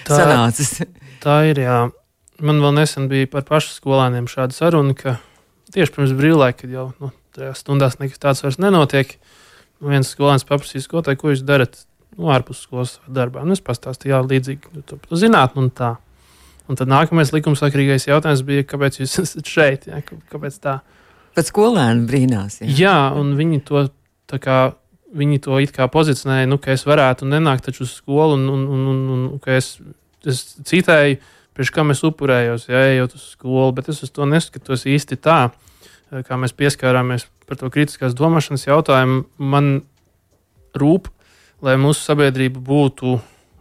tā 0.06 0.16
sanācis? 0.20 0.84
Tā 1.22 1.40
ir, 1.50 1.62
jā. 1.64 1.78
Man 2.44 2.60
vēl 2.60 2.76
nesen 2.76 3.08
bija 3.10 3.30
par 3.32 3.46
pašu 3.48 3.72
skolēniem 3.78 4.28
šāda 4.30 4.54
saruna, 4.54 4.94
ka 4.94 5.16
tieši 5.74 5.94
pirms 5.94 6.14
brīvlaika, 6.18 6.60
kad 6.62 6.74
jau 6.76 6.86
nu, 7.00 7.10
tajās 7.34 7.64
stundās 7.64 7.98
nekas 8.02 8.20
tāds 8.22 8.44
vairs 8.44 8.60
nenotiek, 8.62 9.16
viens 9.80 10.12
skolēns 10.12 10.44
paprasīja 10.48 10.84
skolotāju, 10.84 11.20
ko 11.22 11.32
jūs 11.32 11.44
darat 11.48 11.80
nu, 12.16 12.30
ārpus 12.32 12.64
skolas 12.66 12.96
darbā. 13.12 13.44
Nu, 13.46 13.56
es 13.56 13.62
pastāstīju, 13.64 14.14
jā, 14.14 14.22
līdzīgi 14.24 14.72
nu, 14.76 15.20
zinātnē 15.20 15.64
un 15.64 15.70
tā. 15.74 15.94
Un 16.66 16.78
tad 16.78 16.90
nākamais 16.90 17.30
likumsakrīgais 17.30 18.08
jautājums 18.08 18.42
bija, 18.46 18.64
kāpēc 18.66 19.00
jūs 19.00 19.18
esat 19.24 19.50
šeit? 19.50 19.86
Jā, 19.90 20.02
kāpēc 20.32 20.58
tā? 20.62 20.80
Pēc 21.36 21.52
skolēna 21.52 22.08
brīnās. 22.08 22.62
Jā. 22.64 22.72
jā, 22.80 22.96
un 23.20 23.36
viņi 23.38 23.62
to 23.68 23.86
tā 24.30 24.42
kā. 24.42 24.58
Viņi 25.16 25.38
to 25.44 25.56
it 25.62 25.70
kā 25.72 25.86
pozicionēja, 25.88 26.48
nu, 26.50 26.56
ka 26.60 26.72
es 26.74 26.82
varētu 26.84 27.28
nenākt 27.30 27.68
uz 27.70 27.92
skolu, 27.94 28.34
un, 28.34 28.48
un, 28.50 28.64
un, 28.74 28.80
un, 28.90 29.20
un 29.30 29.38
ka 29.40 29.54
es, 29.54 29.68
es 30.26 30.40
citēju, 30.66 31.20
priekš 31.56 31.70
kam 31.72 31.94
es 31.94 32.02
upurējos, 32.04 32.66
ja 32.68 32.82
ejot 32.90 33.14
uz 33.16 33.28
skolu, 33.30 33.70
bet 33.78 33.86
es 33.92 34.02
uz 34.04 34.10
to 34.12 34.26
neskatos 34.28 34.82
īsti 34.90 35.16
tā, 35.22 35.38
kā 36.26 36.40
mēs 36.42 36.52
pieskārāmies 36.58 37.28
par 37.46 37.60
to 37.62 37.70
kritiskās 37.72 38.18
domāšanas 38.18 38.66
jautājumu. 38.66 39.22
Man 39.38 39.70
rūp 40.76 41.08
lai 41.64 41.76
mūsu 41.80 42.02
sabiedrība 42.04 42.60
būtu 42.62 43.16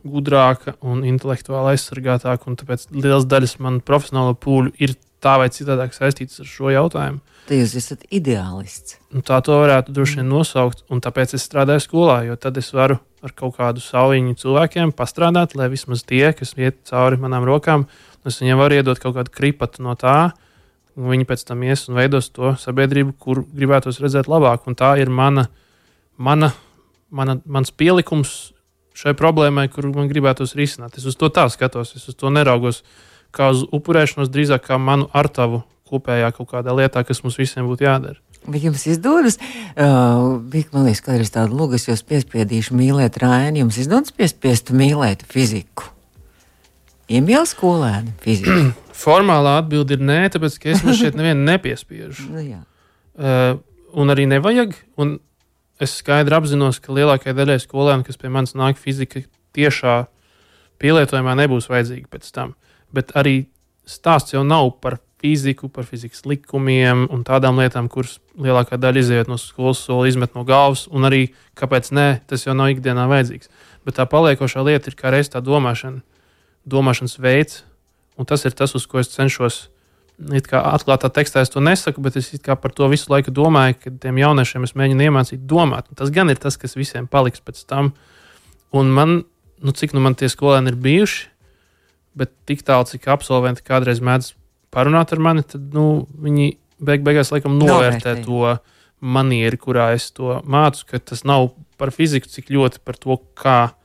gudrāka 0.05 0.75
un 0.85 1.03
intelektuāli 1.07 1.75
aizsargātāka. 1.75 2.49
Un 2.49 2.59
tāpēc 2.59 2.87
liels 2.93 3.27
daļas 3.29 3.57
manu 3.63 3.81
profesionālo 3.85 4.35
pūļu 4.37 4.75
ir 4.83 4.95
tā 5.23 5.39
vai 5.41 5.49
citādāk 5.53 5.95
saistītas 5.95 6.43
ar 6.43 6.49
šo 6.49 6.71
jautājumu. 6.73 7.21
Tad 7.45 7.59
jūs 7.59 7.75
esat 7.77 8.05
ideālists. 8.13 8.97
Un 9.13 9.25
tā 9.25 9.37
to 9.45 9.57
varētu 9.61 9.93
droši 9.93 10.19
vien 10.19 10.29
nosaukt, 10.29 10.81
un 10.89 11.01
tāpēc 11.01 11.35
es 11.37 11.45
strādāju 11.45 11.83
skolā, 11.83 12.23
jo 12.25 12.37
tad 12.41 12.57
es 12.57 12.71
varu 12.73 12.97
ar 13.25 13.33
kaut 13.37 13.57
kādu 13.59 13.81
saviņu 13.81 14.37
cilvēkiem 14.41 14.93
pastrādāt, 14.97 15.53
lai 15.57 15.69
vismaz 15.73 16.01
tie, 16.05 16.31
kas 16.37 16.55
iet 16.57 16.81
cauri 16.89 17.21
manām 17.21 17.45
rokām, 17.45 17.85
es 18.25 18.41
viņiem 18.41 18.61
varu 18.61 18.79
iedot 18.79 19.01
kaut 19.01 19.17
kādu 19.17 19.33
kripatu 19.33 19.85
no 19.85 19.93
tā, 19.97 20.33
viņi 20.97 21.27
pēc 21.29 21.45
tam 21.45 21.61
ies 21.65 21.85
un 21.89 21.99
veidos 21.99 22.31
to 22.33 22.55
sabiedrību, 22.61 23.13
kur 23.21 23.43
gribētos 23.45 24.01
redzēt 24.01 24.29
labāk. 24.31 24.65
Un 24.69 24.77
tā 24.79 24.95
ir 25.01 25.11
mana, 25.13 25.47
mana 26.17 26.53
mana, 27.15 27.37
mans 27.45 27.71
pielikums 27.71 28.35
šai 28.95 29.15
problēmai, 29.17 29.67
kuru 29.71 29.91
man 29.95 30.09
gribētos 30.11 30.55
risināt. 30.57 30.99
Es 30.99 31.07
uz 31.07 31.17
to 31.19 31.29
tā 31.33 31.47
skatos, 31.51 31.95
es 31.97 32.07
uz 32.11 32.17
to 32.19 32.31
neraugos 32.33 32.83
kā 33.35 33.49
uz 33.51 33.65
upurēšanos, 33.75 34.31
drīzāk 34.31 34.69
kā 34.69 34.79
manu 34.79 35.09
ar 35.15 35.27
tavu 35.31 35.63
kopējā 35.89 36.31
kaut 36.37 36.49
kādā 36.53 36.73
lietā, 36.75 37.03
kas 37.05 37.21
mums 37.23 37.37
visiem 37.39 37.67
būtu 37.69 37.85
jādara. 37.85 38.19
Vai 38.45 38.61
jums 38.61 38.85
izdodas? 38.89 39.39
Uh, 39.73 40.37
bija, 40.51 40.69
man 40.73 40.85
liekas, 40.85 41.01
ka 41.05 41.17
ir 41.17 41.25
tāda 41.33 41.53
lūga, 41.53 41.79
es 41.79 41.87
jūs 41.89 42.05
piespiedīšu 42.05 42.77
mīlēt 42.77 43.17
Raini. 43.21 43.63
Jums 43.63 43.79
izdodas 43.81 44.13
piespiest 44.15 44.69
mīlēt 44.75 45.25
fiziku? 45.29 45.89
Iemīl 47.09 47.45
skolēni 47.49 48.13
fiziku? 48.21 48.71
Formālā 49.05 49.59
atbilde 49.63 49.97
ir 49.97 50.05
nē, 50.05 50.19
tāpēc, 50.33 50.59
ka 50.61 50.73
es 50.73 50.85
šeit 50.99 51.17
nevienu 51.17 51.45
nepiespiežu. 51.51 52.29
nu, 52.33 52.45
jā. 52.45 52.61
uh, 53.17 53.57
un 53.97 54.13
arī 54.13 54.29
nevajag. 54.29 54.77
Un 55.01 55.17
es 55.81 55.95
skaidri 55.99 56.35
apzinos, 56.37 56.79
ka 56.79 56.93
lielākajai 56.95 57.35
daļai 57.35 57.57
skolēnu, 57.63 58.05
kas 58.07 58.19
pie 58.19 58.31
manis 58.31 58.55
nāk 58.57 58.79
fizika, 58.79 59.23
tiešā 59.55 60.05
pielietojumā 60.81 61.35
nebūs 61.39 61.69
vajadzīga 61.71 62.11
pēc 62.11 62.31
tam. 62.35 62.55
Bet 62.95 63.15
arī 63.17 63.45
stāsts 63.87 64.35
jau 64.35 64.43
nav 64.47 64.71
par 64.83 64.99
fiziku, 65.21 65.69
par 65.71 65.87
fizikas 65.87 66.25
likumiem 66.27 67.05
un 67.11 67.23
tādām 67.25 67.59
lietām, 67.59 67.87
kuras 67.91 68.19
lielākā 68.37 68.77
daļa 68.81 69.01
iziet 69.01 69.31
no 69.31 69.37
skolas 69.41 69.81
soli, 69.81 70.11
izmet 70.11 70.35
no 70.37 70.43
galvas, 70.47 70.85
un 70.91 71.07
arī 71.07 71.29
kāpēc 71.57 71.91
nē, 71.95 72.07
tas 72.29 72.45
jau 72.45 72.55
nav 72.57 72.73
ikdienā 72.73 73.07
vajadzīgs. 73.11 73.49
Bet 73.87 73.97
tā 73.99 74.05
paliekošā 74.09 74.63
lieta 74.65 74.91
ir 74.91 74.99
kā 74.99 75.13
reiz 75.13 75.31
tā 75.31 75.41
domāšana, 75.43 76.03
domāšanas 76.65 77.17
veids, 77.21 77.63
un 78.19 78.27
tas 78.29 78.45
ir 78.45 78.55
tas, 78.57 78.75
uz 78.77 78.85
ko 78.89 79.01
es 79.01 79.11
cenšos 79.13 79.65
atklātā 80.15 81.09
tekstā 81.11 81.43
es 81.43 81.51
to 81.51 81.61
nesaku, 81.63 82.01
bet 82.01 82.15
es 82.15 82.31
par 82.45 82.71
to 82.71 82.87
visu 82.91 83.11
laiku 83.11 83.33
domāju, 83.35 83.77
ka 83.79 83.91
tiem 84.05 84.19
jauniešiem 84.21 84.63
es 84.63 84.75
mēģinu 84.75 85.09
iemācīt 85.09 85.45
domāt. 85.45 85.89
Un 85.89 85.99
tas 85.99 86.09
gan 86.09 86.29
ir 86.29 86.39
tas, 86.39 86.57
kas 86.57 86.75
visiem 86.75 87.07
paliks 87.07 87.43
pēc 87.43 87.65
tam. 87.67 87.93
Un 88.75 88.91
man, 88.91 89.23
nu, 89.59 89.71
cik 89.71 89.93
nu 89.93 90.03
man 90.03 90.15
tie 90.15 90.29
skolēni 90.31 90.71
ir 90.71 90.79
bijuši, 90.79 91.27
bet 92.15 92.31
tik 92.47 92.63
tālu, 92.63 92.87
cik 92.87 93.07
absolventi 93.11 93.65
kādreiz 93.65 93.99
mēdz 93.99 94.33
parunāt 94.71 95.11
ar 95.11 95.19
mani, 95.19 95.43
tad 95.43 95.75
nu, 95.75 96.07
viņi 96.15 96.55
beig 96.79 97.03
beigās 97.03 97.31
laikam 97.31 97.59
novērtē 97.59 98.15
Novērtī. 98.15 98.25
to 98.25 98.55
manieri, 99.05 99.59
kurā 99.59 99.93
es 99.95 100.09
to 100.15 100.39
mācu, 100.47 100.87
ka 100.89 100.99
tas 100.99 101.23
nav 101.27 101.51
par 101.79 101.91
fiziku, 101.95 102.31
cik 102.31 102.51
ļoti 102.55 102.81
par 102.83 102.99
to, 102.99 103.19
kā 103.35 103.75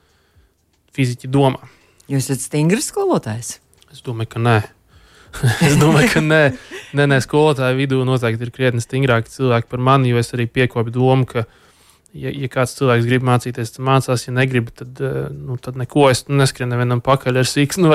fiziķi 0.95 1.31
domā. 1.31 1.71
Jūs 2.11 2.31
esat 2.31 2.47
stingrs 2.47 2.91
skolotājs? 2.91 3.59
Es 3.91 4.03
domāju, 4.07 4.35
ka 4.35 4.43
nē. 4.43 4.59
es 5.67 5.77
domāju, 5.81 6.11
ka 6.15 6.23
nē, 6.25 6.43
nē, 6.99 7.07
nē 7.13 7.21
skolotāju 7.25 7.79
vidū 7.79 8.03
noteikti 8.07 8.47
ir 8.47 8.53
krietni 8.55 8.85
stingrāki 8.85 9.33
cilvēki 9.33 9.71
par 9.71 9.83
mani, 9.91 10.13
jo 10.13 10.21
es 10.21 10.33
arī 10.37 10.49
piekopu 10.51 10.93
domu, 10.95 11.29
ka 11.29 11.47
ja, 12.17 12.31
ja 12.35 12.49
kāds 12.51 12.75
cilvēks 12.79 13.07
grib 13.09 13.25
mācīties, 13.27 13.73
tad 13.75 13.85
mācās, 13.87 14.25
ja 14.27 14.35
negrib, 14.35 14.71
tad, 14.77 14.99
eh, 15.05 15.29
nu, 15.31 15.57
tad 15.63 15.79
neko 15.79 16.09
es 16.11 16.25
nu, 16.29 16.39
neskrienu 16.41 16.75
nevienam 16.75 17.03
pakaļ 17.05 17.41
ar 17.43 17.49
sīkstu. 17.49 17.85
Nu, 17.85 17.93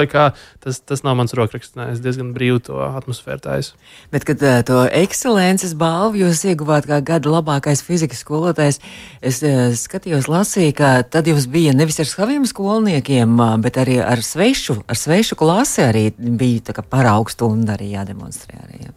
tas, 0.64 0.80
tas 0.80 1.04
nav 1.06 1.18
mans 1.20 1.36
rokraksts. 1.38 1.76
Es 1.90 2.02
diezgan 2.04 2.32
brīvi 2.36 2.62
to 2.68 2.80
atmosfēru 2.86 3.44
taisu. 3.44 3.76
Bet, 4.14 4.26
kad 4.28 4.42
uh, 4.46 4.62
to 4.68 4.84
ekscelences 4.88 5.76
balvu 5.78 6.24
jūs 6.24 6.46
ieguvāt 6.48 6.88
kā 6.90 7.02
gada 7.06 7.32
labākais 7.32 7.84
fizikas 7.86 8.24
skolotājs, 8.26 8.82
es 9.26 9.42
uh, 9.46 9.68
skatījos, 9.78 10.30
lasīju, 10.32 10.76
ka 10.80 10.94
tad 11.04 11.30
jums 11.30 11.50
bija 11.52 11.76
nevis 11.76 12.00
ar 12.04 12.10
saviem 12.10 12.48
skolniekiem, 12.50 13.38
bet 13.64 13.80
arī 13.82 14.00
ar 14.04 14.24
svešu, 14.26 14.82
ar 14.88 15.00
svešu 15.00 15.38
klasi 15.40 15.86
arī 15.86 16.08
bija 16.16 16.84
paraugs 16.90 17.36
stunda 17.36 17.76
arī 17.76 17.92
jādemonstrē. 17.94 18.60
Arī, 18.64 18.84
jā. 18.88 18.96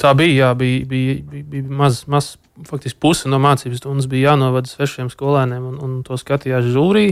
Tā 0.00 0.12
bija, 0.16 0.34
jā, 0.44 0.50
bija, 0.58 0.82
bija, 0.88 1.20
bija, 1.30 1.46
bija 1.50 1.78
maz, 1.78 2.04
maz 2.10 2.34
faktiski 2.64 3.00
puse 3.02 3.28
no 3.28 3.40
mācības 3.42 3.82
stundas 3.82 4.08
bija 4.10 4.32
jānovada 4.32 4.70
svešiem 4.70 5.10
skolēniem, 5.12 5.64
un, 5.72 5.76
un 5.82 5.98
to 6.06 6.16
skatījās 6.20 6.68
žūrī, 6.72 7.06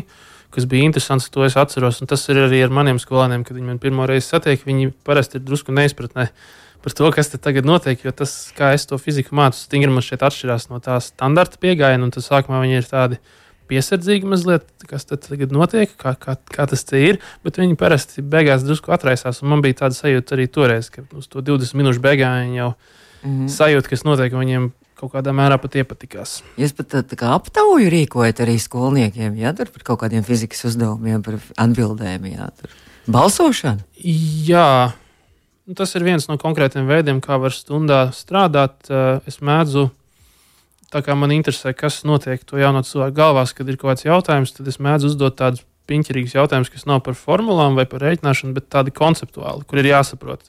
kas 0.55 0.67
bija 0.71 0.89
interesants. 0.89 1.29
To 1.35 1.45
es 1.47 1.59
atceros, 1.61 2.01
un 2.01 2.11
tas 2.11 2.25
ir 2.33 2.45
arī 2.47 2.63
ar 2.65 2.75
maniem 2.75 3.01
skolēniem, 3.03 3.45
kad 3.45 3.59
viņi 3.59 3.73
man 3.73 3.81
pirmo 3.83 4.09
reizi 4.09 4.31
satiek. 4.31 4.63
Viņi 4.65 4.93
parasti 5.07 5.41
ir 5.41 5.47
drusku 5.47 5.75
neizpratnē 5.75 6.29
par 6.85 6.93
to, 6.97 7.09
kas 7.17 7.33
te 7.33 7.41
tagad 7.41 7.65
notiek, 7.69 8.03
jo 8.05 8.13
tas, 8.13 8.53
kā 8.57 8.75
es 8.77 8.85
to 8.89 8.99
fiziku 9.01 9.37
mācu, 9.37 9.57
stingri 9.57 9.93
man 9.93 10.05
šeit 10.05 10.25
atšķirās 10.27 10.69
no 10.69 10.83
tā 10.85 10.99
standarta 11.01 11.57
pieejama, 11.61 12.05
un 12.05 12.13
tas 12.13 12.29
sākumā 12.29 12.61
viņi 12.61 12.77
ir 12.77 12.91
tādi 12.91 13.21
piesardzīgi 13.71 14.29
mazliet, 14.29 14.67
kas 14.89 15.09
tagad 15.09 15.55
notiek, 15.57 15.95
kā, 16.01 16.13
kā, 16.21 16.37
kā 16.37 16.67
tas 16.69 16.85
ir. 16.99 17.23
Bet 17.47 17.57
viņi 17.61 17.79
parasti 17.81 18.21
beigās 18.21 18.67
drusku 18.67 18.93
atraisās. 18.93 19.41
Man 19.43 19.65
bija 19.65 19.81
tāda 19.85 19.97
sajūta 19.97 20.37
arī 20.37 20.47
toreiz, 20.53 20.91
ka 20.93 21.07
uz 21.17 21.31
to 21.33 21.41
20 21.41 21.81
minūšu 21.81 22.05
beigās 22.05 22.45
viņi 22.45 22.61
jau 22.61 22.71
mm 22.75 23.31
-hmm. 23.31 23.49
sajūta, 23.49 23.89
kas 23.89 24.05
notiek, 24.05 24.37
viņiem 24.37 24.73
kaut 24.99 25.13
kādā 25.15 25.35
mērā 25.37 25.59
pat 25.61 25.77
iepatikās. 25.81 26.39
Jūs 26.61 26.75
pat 26.79 26.91
tā, 26.93 27.03
tā 27.07 27.19
kā 27.21 27.33
aptauju 27.35 27.91
rīkojat 27.93 28.45
arī 28.45 28.57
skolniekiem, 28.63 29.37
ja 29.41 29.55
tur 29.57 29.73
par 29.75 29.87
kaut 29.91 30.03
kādiem 30.05 30.25
fizikas 30.27 30.65
uzdevumiem, 30.71 31.23
par 31.27 31.41
atbildēm, 31.67 32.29
ja 32.33 32.51
tur 32.59 32.73
balsošanu? 33.11 33.85
Jā. 34.49 34.95
Nu, 35.65 35.77
tas 35.79 35.95
ir 35.97 36.05
viens 36.05 36.27
no 36.29 36.37
konkrētiem 36.41 36.89
veidiem, 36.89 37.23
kā 37.25 37.39
var 37.41 37.55
stundā 37.57 38.07
strādāt. 38.13 38.91
Es 39.29 39.41
mēdzu 39.41 39.89
tā 40.95 41.03
kā 41.03 41.17
man 41.19 41.33
interesē, 41.35 41.73
kas 41.75 42.03
notiek 42.07 42.45
to 42.47 42.61
jauno 42.61 42.85
cilvēku 42.87 43.17
galvās, 43.19 43.55
kad 43.57 43.69
ir 43.69 43.79
kaut 43.81 43.95
kāds 43.95 44.07
jautājums, 44.07 44.53
tad 44.55 44.69
es 44.71 44.79
mēdzu 44.83 45.11
uzdot 45.11 45.39
tādus 45.41 45.65
piņķerīgus 45.91 46.37
jautājumus, 46.37 46.71
kas 46.73 46.87
nav 46.89 47.03
par 47.05 47.17
formulām 47.19 47.77
vai 47.79 47.85
par 47.89 48.05
rēķināšanu, 48.05 48.55
bet 48.57 48.71
tādi 48.73 48.95
konceptuāli, 48.95 49.67
kur 49.69 49.81
ir 49.83 49.91
jāsaprot 49.91 50.47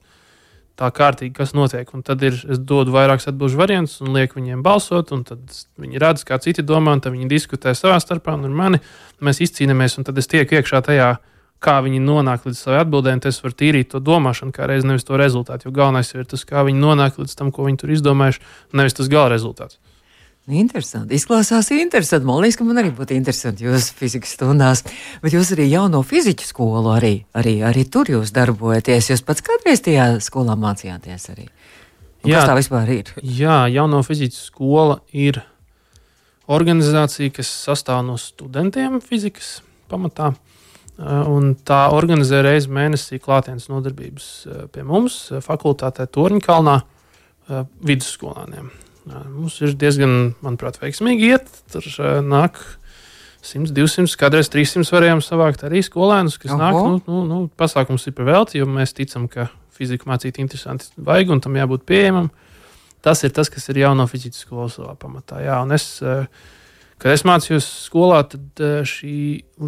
tā 0.79 0.89
kārtīgi, 0.91 1.33
kas 1.35 1.53
notiek. 1.55 1.89
Un 1.95 2.03
tad 2.05 2.23
ir, 2.25 2.35
es 2.51 2.59
dodu 2.59 2.93
vairākus 2.95 3.29
atbildžu 3.31 3.59
variantus 3.59 4.01
un 4.03 4.15
lieku 4.15 4.39
viņiem 4.39 4.63
balsot, 4.65 5.13
tad 5.27 5.61
viņi 5.81 6.01
redz, 6.01 6.25
kā 6.27 6.39
citi 6.43 6.65
domā, 6.65 6.97
un 6.97 7.05
viņi 7.05 7.31
diskutē 7.31 7.75
savā 7.77 7.99
starpā 8.03 8.35
un 8.35 8.49
ar 8.49 8.57
mani. 8.59 8.81
Mēs 9.23 9.41
izcīnāmies, 9.45 9.97
un 9.99 10.07
tad 10.07 10.19
es 10.19 10.29
tieku 10.31 10.59
iekšā 10.59 10.83
tajā, 10.85 11.15
kā 11.63 11.79
viņi 11.85 12.03
nonāk 12.03 12.45
līdz 12.45 12.59
savai 12.59 12.83
atbildēm. 12.83 13.23
Es 13.25 13.41
varu 13.43 13.57
tīrīt 13.57 13.93
to 13.93 14.03
domāšanu, 14.03 14.53
kā 14.55 14.67
reiz 14.69 14.85
nevis 14.87 15.07
to 15.07 15.17
rezultātu. 15.19 15.69
Jo 15.69 15.75
galvenais 15.79 16.11
ir 16.13 16.27
tas, 16.29 16.43
kā 16.47 16.65
viņi 16.67 16.81
nonāk 16.81 17.19
līdz 17.21 17.35
tam, 17.39 17.51
ko 17.55 17.67
viņi 17.69 17.81
tur 17.81 17.95
izdomājuši, 17.95 18.43
nevis 18.75 18.99
tas 18.99 19.11
gala 19.11 19.31
rezultāts. 19.33 19.79
Interesanti. 20.45 21.17
Izklausās 21.17 21.71
interesanti. 21.73 22.25
Man 22.27 22.43
liekas, 22.43 22.59
ka 22.59 22.65
man 22.67 22.77
arī 22.77 22.91
būtu 22.93 23.15
interesanti 23.15 23.65
jūsu 23.65 23.95
fizikas 23.97 24.35
stundās. 24.37 24.83
Bet 25.23 25.33
jūs 25.33 25.49
arī 25.55 25.65
jauno 25.71 26.03
fizikas 26.05 26.51
skolu 26.53 26.91
arī, 26.93 27.15
arī, 27.33 27.55
arī 27.65 27.87
tur 27.89 28.11
jūs 28.13 28.33
darbojaties. 28.35 29.09
Jūs 29.09 29.25
pats 29.25 29.41
kādreiz 29.45 29.81
tajā 29.81 30.11
skolā 30.21 30.53
mācījāties 30.53 31.27
arī. 31.33 31.47
Un 32.21 32.29
jā, 32.29 32.37
kas 32.37 32.51
tā 32.51 32.59
vispār 32.59 32.93
ir? 32.93 33.09
Jā, 33.25 33.63
jauno 33.73 34.03
fizikas 34.05 34.45
skola 34.51 34.99
ir 35.17 35.41
organizācija, 36.45 37.33
kas 37.33 37.49
sastāv 37.65 38.05
no 38.05 38.21
studentiem 38.21 39.01
fizikas 39.01 39.63
pamatā. 39.89 40.35
Un 41.01 41.55
tā 41.65 41.87
organizē 41.91 42.45
reizes 42.45 42.69
mēnesī 42.71 43.17
klātienes 43.19 43.65
nodarbības 43.73 44.27
pie 44.71 44.85
mums, 44.85 45.23
fakultātē 45.43 46.05
Torņkalnā, 46.05 46.79
vidusskolāniem. 47.81 48.69
Mums 49.05 49.59
ir 49.61 49.75
diezgan, 49.77 50.33
manuprāt, 50.41 50.79
veiksmīgi 50.81 51.29
iet. 51.35 51.51
Tur 51.73 51.85
nāk 52.25 52.57
100, 53.45 53.73
200, 53.75 54.17
kādreiz 54.17 54.49
300 54.49 54.89
varējām 54.95 55.21
savākt 55.21 55.65
arī 55.67 55.83
skolēnus, 55.85 56.39
kas 56.41 56.55
Oho. 56.55 56.61
nāk. 56.61 56.79
Nu, 56.79 57.01
nu, 57.05 57.21
nu, 57.29 57.37
pasākums 57.59 58.07
ir 58.09 58.15
par 58.17 58.29
velti, 58.31 58.59
jo 58.61 58.69
mēs 58.69 58.95
ticam, 58.97 59.27
ka 59.29 59.51
fiziku 59.75 60.09
mācīt 60.09 60.39
interesanti 60.41 60.89
vajag 60.97 61.35
un 61.35 61.43
tam 61.45 61.59
jābūt 61.59 61.85
pieejamam. 61.85 62.31
Tas 63.05 63.21
ir 63.27 63.35
tas, 63.35 63.51
kas 63.53 63.69
ir 63.69 63.83
jauno 63.83 64.07
fizikas 64.09 64.41
skolas 64.41 64.79
pamatā. 64.97 65.43
Jā, 65.45 65.59
un 65.61 65.75
es, 65.75 65.99
kad 66.97 67.13
es 67.13 67.25
mācījos 67.27 67.67
skolā, 67.85 68.23
tad 68.31 68.65
šī 68.89 69.13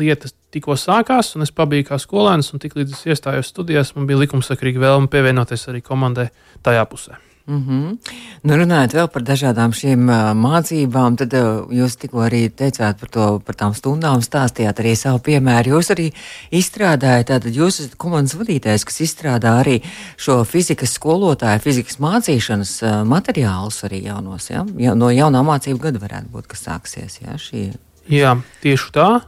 lieta 0.02 0.32
tikko 0.56 0.74
sākās, 0.80 1.36
un 1.38 1.46
es 1.46 1.54
pabiju 1.54 1.92
kā 1.92 2.02
skolēns, 2.02 2.50
un 2.56 2.64
tiklīdz 2.64 2.98
es 2.98 3.06
iestājos 3.14 3.54
studijās, 3.54 3.94
man 3.94 4.10
bija 4.10 4.24
likumsakrīgi 4.24 4.82
vēlme 4.82 5.12
pievienoties 5.14 5.70
arī 5.70 5.86
komandai 5.86 6.32
tajā 6.66 6.90
pusē. 6.90 7.22
Mm 7.48 7.66
-hmm. 7.68 7.98
nu, 8.42 8.54
runājot 8.54 8.94
vēl 8.94 9.08
par 9.08 9.24
dažādām 9.24 9.72
šīm 9.72 10.10
uh, 10.10 10.34
mācībām, 10.36 11.16
tad 11.16 11.34
uh, 11.34 11.64
jūs 11.72 11.96
tikko 11.96 12.20
arī 12.26 12.50
teicāt 12.52 13.00
par, 13.00 13.10
to, 13.10 13.40
par 13.40 13.56
tām 13.56 13.74
stundām, 13.74 14.20
stāstījāt 14.22 14.80
arī 14.80 14.96
savu 14.96 15.20
piemēru. 15.20 15.70
Jūs 15.70 15.92
arī 15.96 16.12
izstrādājat, 16.52 17.28
tātad 17.28 17.56
jūs 17.56 17.80
esat 17.80 17.96
komandas 17.96 18.36
vadītājs, 18.36 18.84
kas 18.84 19.00
izstrādā 19.00 19.54
arī 19.62 19.82
šo 20.18 20.44
fizikas 20.44 20.94
skolotāju, 21.00 21.60
fizikas 21.60 22.00
mācīšanas 22.00 22.84
uh, 22.84 23.08
materiālus 23.08 23.84
arī 23.84 24.04
jaunos, 24.04 24.50
ja? 24.50 24.66
ja? 24.78 24.96
no 24.96 25.10
jaunā 25.10 25.40
mācību 25.40 25.80
gada 25.80 26.00
varētu 26.00 26.28
būt, 26.32 26.48
kas 26.48 26.68
sāksies. 26.68 27.22
Ja? 27.22 27.38
Šī... 27.38 27.72
Jā, 28.10 28.42
tieši 28.62 28.92
tā. 28.92 29.22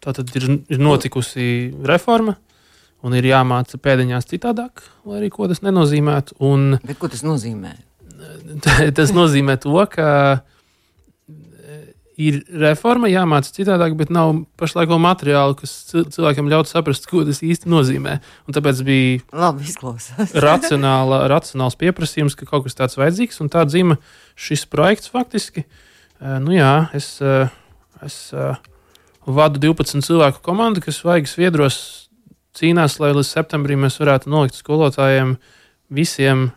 Tā 0.00 0.12
tad 0.12 0.30
ir, 0.36 0.62
ir 0.68 0.78
notikusi 0.78 1.74
reforma 1.84 2.36
un 3.02 3.16
ir 3.18 3.26
jāmāca 3.26 3.78
pēdiņās 3.82 4.28
citādāk, 4.30 4.84
lai 5.08 5.20
arī 5.20 5.30
ko 5.34 5.48
tas 5.50 5.62
nenozīmētu. 5.64 6.38
Un, 6.46 6.78
Bet 6.86 7.00
ko 7.00 7.10
tas 7.12 7.24
nozīmē? 7.26 7.74
tas 8.98 9.12
nozīmē 9.14 9.56
to, 9.62 9.74
ka 9.90 10.08
e, 10.38 11.78
ir 12.22 12.40
reforma, 12.62 13.10
jāmāca 13.10 13.50
citādāk, 13.54 13.96
bet 13.98 14.12
nav 14.14 14.34
pašlaik 14.60 14.92
materiālu, 15.02 15.56
kas 15.58 15.74
cilvēkam 15.92 16.50
ļautu 16.52 16.70
saprast, 16.70 17.08
ko 17.10 17.24
tas 17.26 17.42
īsti 17.44 17.70
nozīmē. 17.72 18.18
Un 18.46 18.56
tāpēc 18.56 18.82
bija 18.86 19.22
Labi, 19.34 19.66
racionāla, 20.46 21.24
racionāls 21.32 21.78
pieprasījums, 21.80 22.38
ka 22.38 22.48
kaut 22.48 22.68
kas 22.68 22.78
tāds 22.78 23.00
vajadzīgs, 23.00 23.42
un 23.42 23.50
tā 23.52 23.66
dzīva 23.68 23.98
šis 24.38 24.66
projekts 24.70 25.10
faktiski. 25.12 25.66
E, 25.66 26.38
nu 26.44 26.54
jā, 26.54 26.76
es, 26.94 27.16
e, 27.18 27.48
es 28.06 28.20
vadu 29.26 29.60
12 29.62 30.02
cilvēku 30.06 30.42
komandu, 30.42 30.82
kas 30.82 31.02
vajag 31.06 31.28
sviedros 31.30 32.01
cīnās, 32.58 32.98
lai 33.02 33.12
līdz 33.16 33.28
septembrim 33.28 33.84
mēs 33.84 33.98
varētu 34.00 34.30
nolikt 34.32 34.58
skolotājiem 34.58 35.36
visiem 35.92 36.50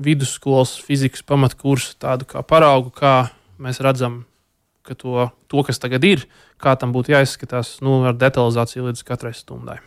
vidusskolas 0.00 0.76
fizikas 0.80 1.24
pamatkursu 1.26 1.98
tādu 2.00 2.28
kā 2.28 2.42
paraugu, 2.46 2.92
kā 2.94 3.30
mēs 3.60 3.82
redzam, 3.84 4.24
ka 4.86 4.96
to, 4.96 5.28
to 5.50 5.64
kas 5.66 5.80
tagad 5.82 6.04
ir, 6.08 6.24
kā 6.60 6.76
tam 6.80 6.94
būtu 6.96 7.14
jāizskatās, 7.14 7.78
nu, 7.84 8.00
ar 8.08 8.16
detalizāciju 8.16 8.88
līdz 8.88 9.04
katrai 9.08 9.36
stundai. 9.36 9.80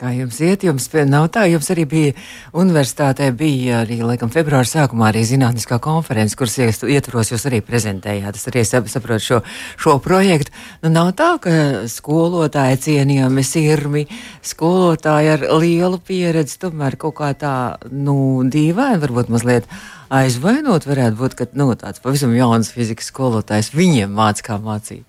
Kā 0.00 0.14
jums 0.16 0.38
iet? 0.40 0.62
Jums 0.64 0.86
nav 1.10 1.26
tā, 1.28 1.42
jums 1.50 1.66
arī 1.74 1.84
bija 1.84 2.12
universitātē, 2.56 3.26
bija 3.36 3.82
arī, 3.82 3.98
laikam, 4.00 4.30
februāra 4.32 4.64
sākumā 4.64 5.10
arī 5.10 5.26
zinātniskā 5.28 5.76
konferences, 5.84 6.38
kuras 6.40 6.56
ietvaros 6.88 7.34
jūs 7.34 7.44
arī 7.50 7.58
prezentējāt. 7.60 8.38
Es 8.38 8.48
arī 8.48 8.62
saprotu 8.64 9.26
šo, 9.26 9.40
šo 9.76 9.98
projektu. 10.00 10.54
Nu, 10.80 10.94
nav 10.94 11.12
tā, 11.20 11.34
ka 11.44 11.52
skolotāji 11.92 12.80
cienījami 12.86 13.44
sirmi, 13.44 14.06
skolotāji 14.40 15.34
ar 15.34 15.46
lielu 15.60 16.00
pieredzi, 16.00 16.56
tomēr 16.64 16.96
kaut 16.96 17.18
kā 17.20 17.34
tā, 17.36 17.54
nu, 17.92 18.40
dīvaini, 18.48 19.04
varbūt 19.04 19.28
mazliet 19.36 19.68
aizvainot 20.08 20.88
varētu 20.88 21.20
būt, 21.20 21.36
ka, 21.36 21.52
nu, 21.60 21.74
tāds 21.76 22.00
pavisam 22.00 22.32
jauns 22.32 22.72
fizikas 22.72 23.12
skolotājs 23.12 23.74
viņiem 23.76 24.16
māca, 24.16 24.48
kā 24.48 24.60
mācīt. 24.64 25.04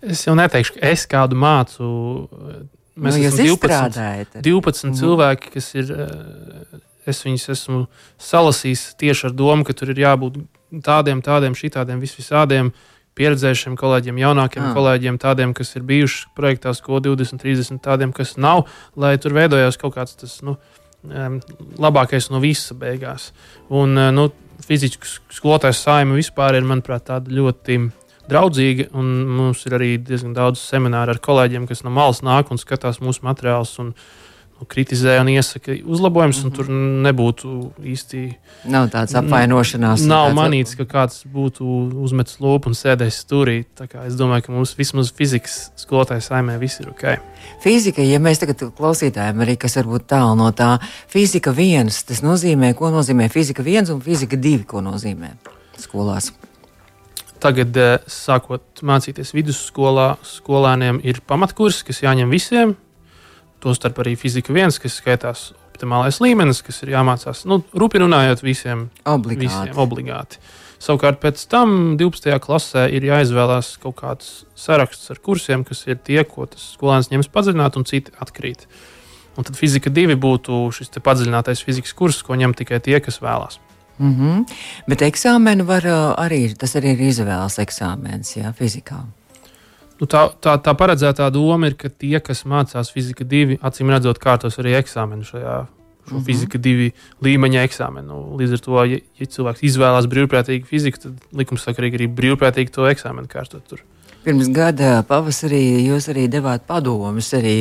Es 0.00 0.24
jau 0.24 0.32
neteikšu, 0.32 0.78
ka 0.78 0.94
es 0.96 1.04
kādu 1.04 1.36
mācu 1.36 1.90
Mēs 3.00 3.16
nu, 3.16 3.26
esam 3.30 3.46
12, 3.48 4.38
12 4.44 4.88
mm. 4.90 4.94
cilvēki, 5.00 5.52
kas 5.56 5.74
ir. 5.78 5.92
Eh, 5.96 6.78
es 7.08 7.22
viņus 7.24 7.48
esmu 7.54 7.78
salasījis 8.20 8.82
tieši 9.00 9.30
ar 9.30 9.32
domu, 9.34 9.64
ka 9.66 9.74
tur 9.74 9.90
ir 9.90 10.02
jābūt 10.02 10.36
tādiem, 10.84 11.22
tādiem, 11.24 11.56
šitādiem, 11.58 11.98
vis 11.98 12.12
visādiem 12.14 12.68
pieredzējušiem 13.18 13.74
kolēģiem, 13.80 14.20
jaunākiem 14.20 14.66
ah. 14.68 14.74
kolēģiem, 14.76 15.16
tādiem, 15.20 15.54
kas 15.56 15.72
ir 15.74 15.86
bijuši 15.88 16.28
projektā 16.36 16.74
SKO 16.76 17.00
20, 17.08 17.40
30, 17.42 17.80
tādiem, 17.82 18.12
kas 18.14 18.36
nav, 18.40 18.68
lai 19.00 19.16
tur 19.20 19.34
veidojās 19.34 19.80
kaut 19.80 19.96
kāds 19.96 20.14
tas 20.20 20.36
nu, 20.46 20.58
labākais 21.80 22.30
no 22.30 22.40
visa 22.44 22.76
beigās. 22.78 23.30
Un 23.72 23.96
nu, 24.14 24.28
fizikas 24.66 25.18
skolotājs 25.32 25.82
saima 25.82 26.18
vispār 26.18 26.60
ir, 26.60 26.68
manuprāt, 26.68 27.08
tāda 27.08 27.32
ļoti 27.32 27.80
draudzīgi. 28.30 28.90
Mums 28.94 29.66
ir 29.68 29.76
arī 29.78 29.92
diezgan 29.98 30.34
daudz 30.36 30.62
semināru 30.62 31.14
ar 31.14 31.22
kolēģiem, 31.22 31.68
kas 31.70 31.84
no 31.86 31.92
malas 31.94 32.24
nāk 32.26 32.52
un 32.54 32.60
skatās 32.60 33.02
mūsu 33.04 33.26
materiālus. 33.26 33.76
Un, 33.82 33.94
nu, 34.60 34.66
kritizē 34.68 35.16
un 35.20 35.28
iesaka 35.32 35.72
uzlabojumus, 35.84 36.36
mm 36.36 36.42
-hmm. 36.42 36.46
un 36.46 36.52
tur 36.52 36.66
nebūtu 37.06 37.70
īsti. 37.92 38.34
Nav 38.64 38.88
tāds 38.92 39.16
apvainošanās. 39.16 40.04
Nav 40.06 40.32
manīts, 40.36 40.76
ka 40.76 40.84
kāds 40.84 41.24
būtu 41.24 41.64
uzmetis 42.02 42.40
lopu 42.40 42.68
un 42.68 42.74
sēdējis 42.74 43.20
stūrī. 43.24 43.64
Es 44.06 44.14
domāju, 44.14 44.42
ka 44.46 44.52
mums 44.52 44.76
vismaz 44.78 45.12
fizikas 45.12 45.70
skolotāja 45.76 46.20
saimē 46.20 46.58
viss 46.58 46.80
ir 46.80 46.88
ok. 46.88 47.16
Fizika, 47.60 48.02
ja 48.02 48.18
mēs 48.18 48.40
tagad 48.40 48.72
klausītājiem 48.76 49.40
arī, 49.40 49.56
kas 49.56 49.76
varbūt 49.76 50.06
tālu 50.06 50.36
no 50.36 50.50
tā, 50.50 50.78
fizika 51.08 51.52
viens, 51.52 52.04
tas 52.04 52.22
nozīmē, 52.22 52.74
ko 52.74 52.90
nozīmē 52.90 53.28
fizika 53.28 53.62
viens 53.62 53.90
un 53.90 54.00
fizika 54.00 54.36
divi, 54.36 54.64
ko 54.64 54.80
nozīmē 54.80 55.32
skolās. 55.78 56.32
Tagad, 57.40 57.76
eh, 57.76 57.96
sākot 58.10 58.82
mācīties 58.84 59.32
vidusskolā, 59.32 60.18
skolēniem 60.26 61.00
ir 61.04 61.22
pamatkurs, 61.24 61.80
kas 61.86 62.02
jāņem 62.04 62.32
visiem. 62.32 62.76
Tostarp 63.64 63.96
arī 64.02 64.16
fizika 64.16 64.52
viens, 64.52 64.78
kas 64.80 65.00
skaitās 65.00 65.50
optimālais 65.80 66.20
līmenis, 66.20 66.60
kas 66.64 66.82
ir 66.84 66.92
jāmācās, 66.92 67.46
nu, 67.48 67.62
rupi 67.72 68.00
runājot, 68.02 68.42
visiem 68.44 68.90
obligāti. 69.08 69.48
Visiem 69.48 69.80
obligāti. 69.80 70.40
Savukārt 70.80 71.20
pēc 71.20 71.42
tam 71.48 71.96
12. 72.00 72.38
klasē 72.40 72.86
ir 72.92 73.04
jāizvēlās 73.04 73.74
kaut 73.82 73.98
kāds 74.00 74.30
saraksts 74.56 75.10
ar 75.12 75.20
kursiem, 75.20 75.64
kas 75.64 75.84
ir 75.86 75.96
tie, 75.96 76.22
ko 76.24 76.46
tas 76.48 76.74
skolēns 76.76 77.10
ņems 77.12 77.28
padziļināt, 77.32 77.76
un 77.76 77.84
citi 77.88 78.12
atkrīt. 78.20 78.66
Un 79.36 79.44
tad 79.44 79.56
fizika 79.56 79.92
divi 79.92 80.16
būtu 80.16 80.68
šis 80.76 80.92
padziļinātais 81.00 81.64
fizikas 81.64 81.92
kurs, 81.96 82.22
ko 82.24 82.36
ņem 82.36 82.56
tikai 82.56 82.80
tie, 82.84 82.98
kas 83.00 83.20
vēlās. 83.20 83.60
Mm 84.00 84.14
-hmm. 84.16 84.44
Bet 84.88 85.02
eksāmenu 85.02 85.64
var 85.68 85.84
arī, 86.16 86.56
tas 86.56 86.76
arī 86.76 86.94
ir 86.96 87.00
izvēles 87.12 87.58
eksāmens, 87.58 88.36
jā, 88.36 88.52
fizikā. 88.52 89.04
Nu, 90.00 90.06
tā, 90.06 90.30
tā, 90.40 90.56
tā 90.56 90.72
paredzētā 90.74 91.30
doma 91.30 91.66
ir, 91.66 91.74
ka 91.74 91.88
tie, 91.88 92.20
kas 92.20 92.44
mācās 92.44 92.92
fizika 92.92 93.24
divi, 93.24 93.58
acīm 93.60 93.90
redzot, 93.92 94.18
kārtos 94.18 94.58
arī 94.58 94.72
eksāmenu 94.80 95.22
šajā 95.22 95.66
šo 96.08 96.14
mm 96.14 96.20
-hmm. 96.20 96.26
fizika 96.26 96.58
divi 96.58 96.92
līmeņa 97.22 97.64
eksāmenu. 97.68 98.36
Līdz 98.40 98.52
ar 98.52 98.58
to, 98.58 98.84
ja, 98.84 98.98
ja 99.18 99.26
cilvēks 99.26 99.62
izvēlās 99.62 100.06
brīvprātīgi 100.06 100.64
fiziku, 100.64 100.98
tad 100.98 101.12
likumsakarīgi 101.32 102.00
arī 102.00 102.06
brīvprātīgi 102.08 102.70
to 102.70 102.88
eksāmenu 102.88 103.28
kārtot. 103.28 103.62
Tur. 103.68 103.84
Pirms 104.20 104.50
gada 104.52 104.98
pavasarī 105.08 105.80
jūs 105.86 106.10
arī 106.12 106.26
devāt 106.28 106.66
padomus 106.68 107.30
arī 107.38 107.54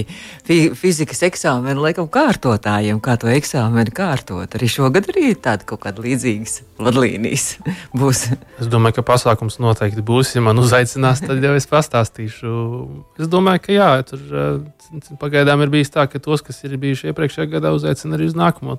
fi 0.44 0.58
fizikas 0.76 1.22
eksāmenu 1.30 1.86
laikam 1.86 2.10
kārtotājiem, 2.12 3.00
kā 3.00 3.16
to 3.22 3.30
eksāmenu 3.32 3.94
kārtot. 3.96 4.58
Arī 4.58 4.68
šogad 4.68 5.08
arī 5.14 5.32
tāda 5.40 5.64
kaut 5.70 5.86
kāda 5.86 6.04
līdzīgas 6.04 6.58
vadlīnijas 6.80 7.46
būs. 7.96 8.26
Es 8.60 8.68
domāju, 8.72 8.98
ka 9.00 9.06
pasākums 9.08 9.60
noteikti 9.64 10.04
būs. 10.04 10.34
Ja 10.36 10.44
man 10.44 10.60
uzaicinās, 10.60 11.24
tad 11.24 11.40
jau 11.44 11.54
es 11.56 11.68
pastāstīšu. 11.70 12.52
Es 13.24 13.32
domāju, 13.32 13.64
ka 13.64 13.78
jā, 13.78 13.90
tur 14.10 14.20
eh, 14.28 15.16
pagaidām 15.22 15.64
ir 15.64 15.72
bijis 15.72 15.94
tā, 15.96 16.10
ka 16.12 16.20
tos, 16.24 16.44
kas 16.44 16.60
ir 16.68 16.76
bijuši 16.82 17.14
iepriekšējā 17.14 17.54
gadā, 17.56 17.72
uzaicina 17.76 18.20
arī 18.20 18.28
uz 18.32 18.36
nākamo. 18.40 18.76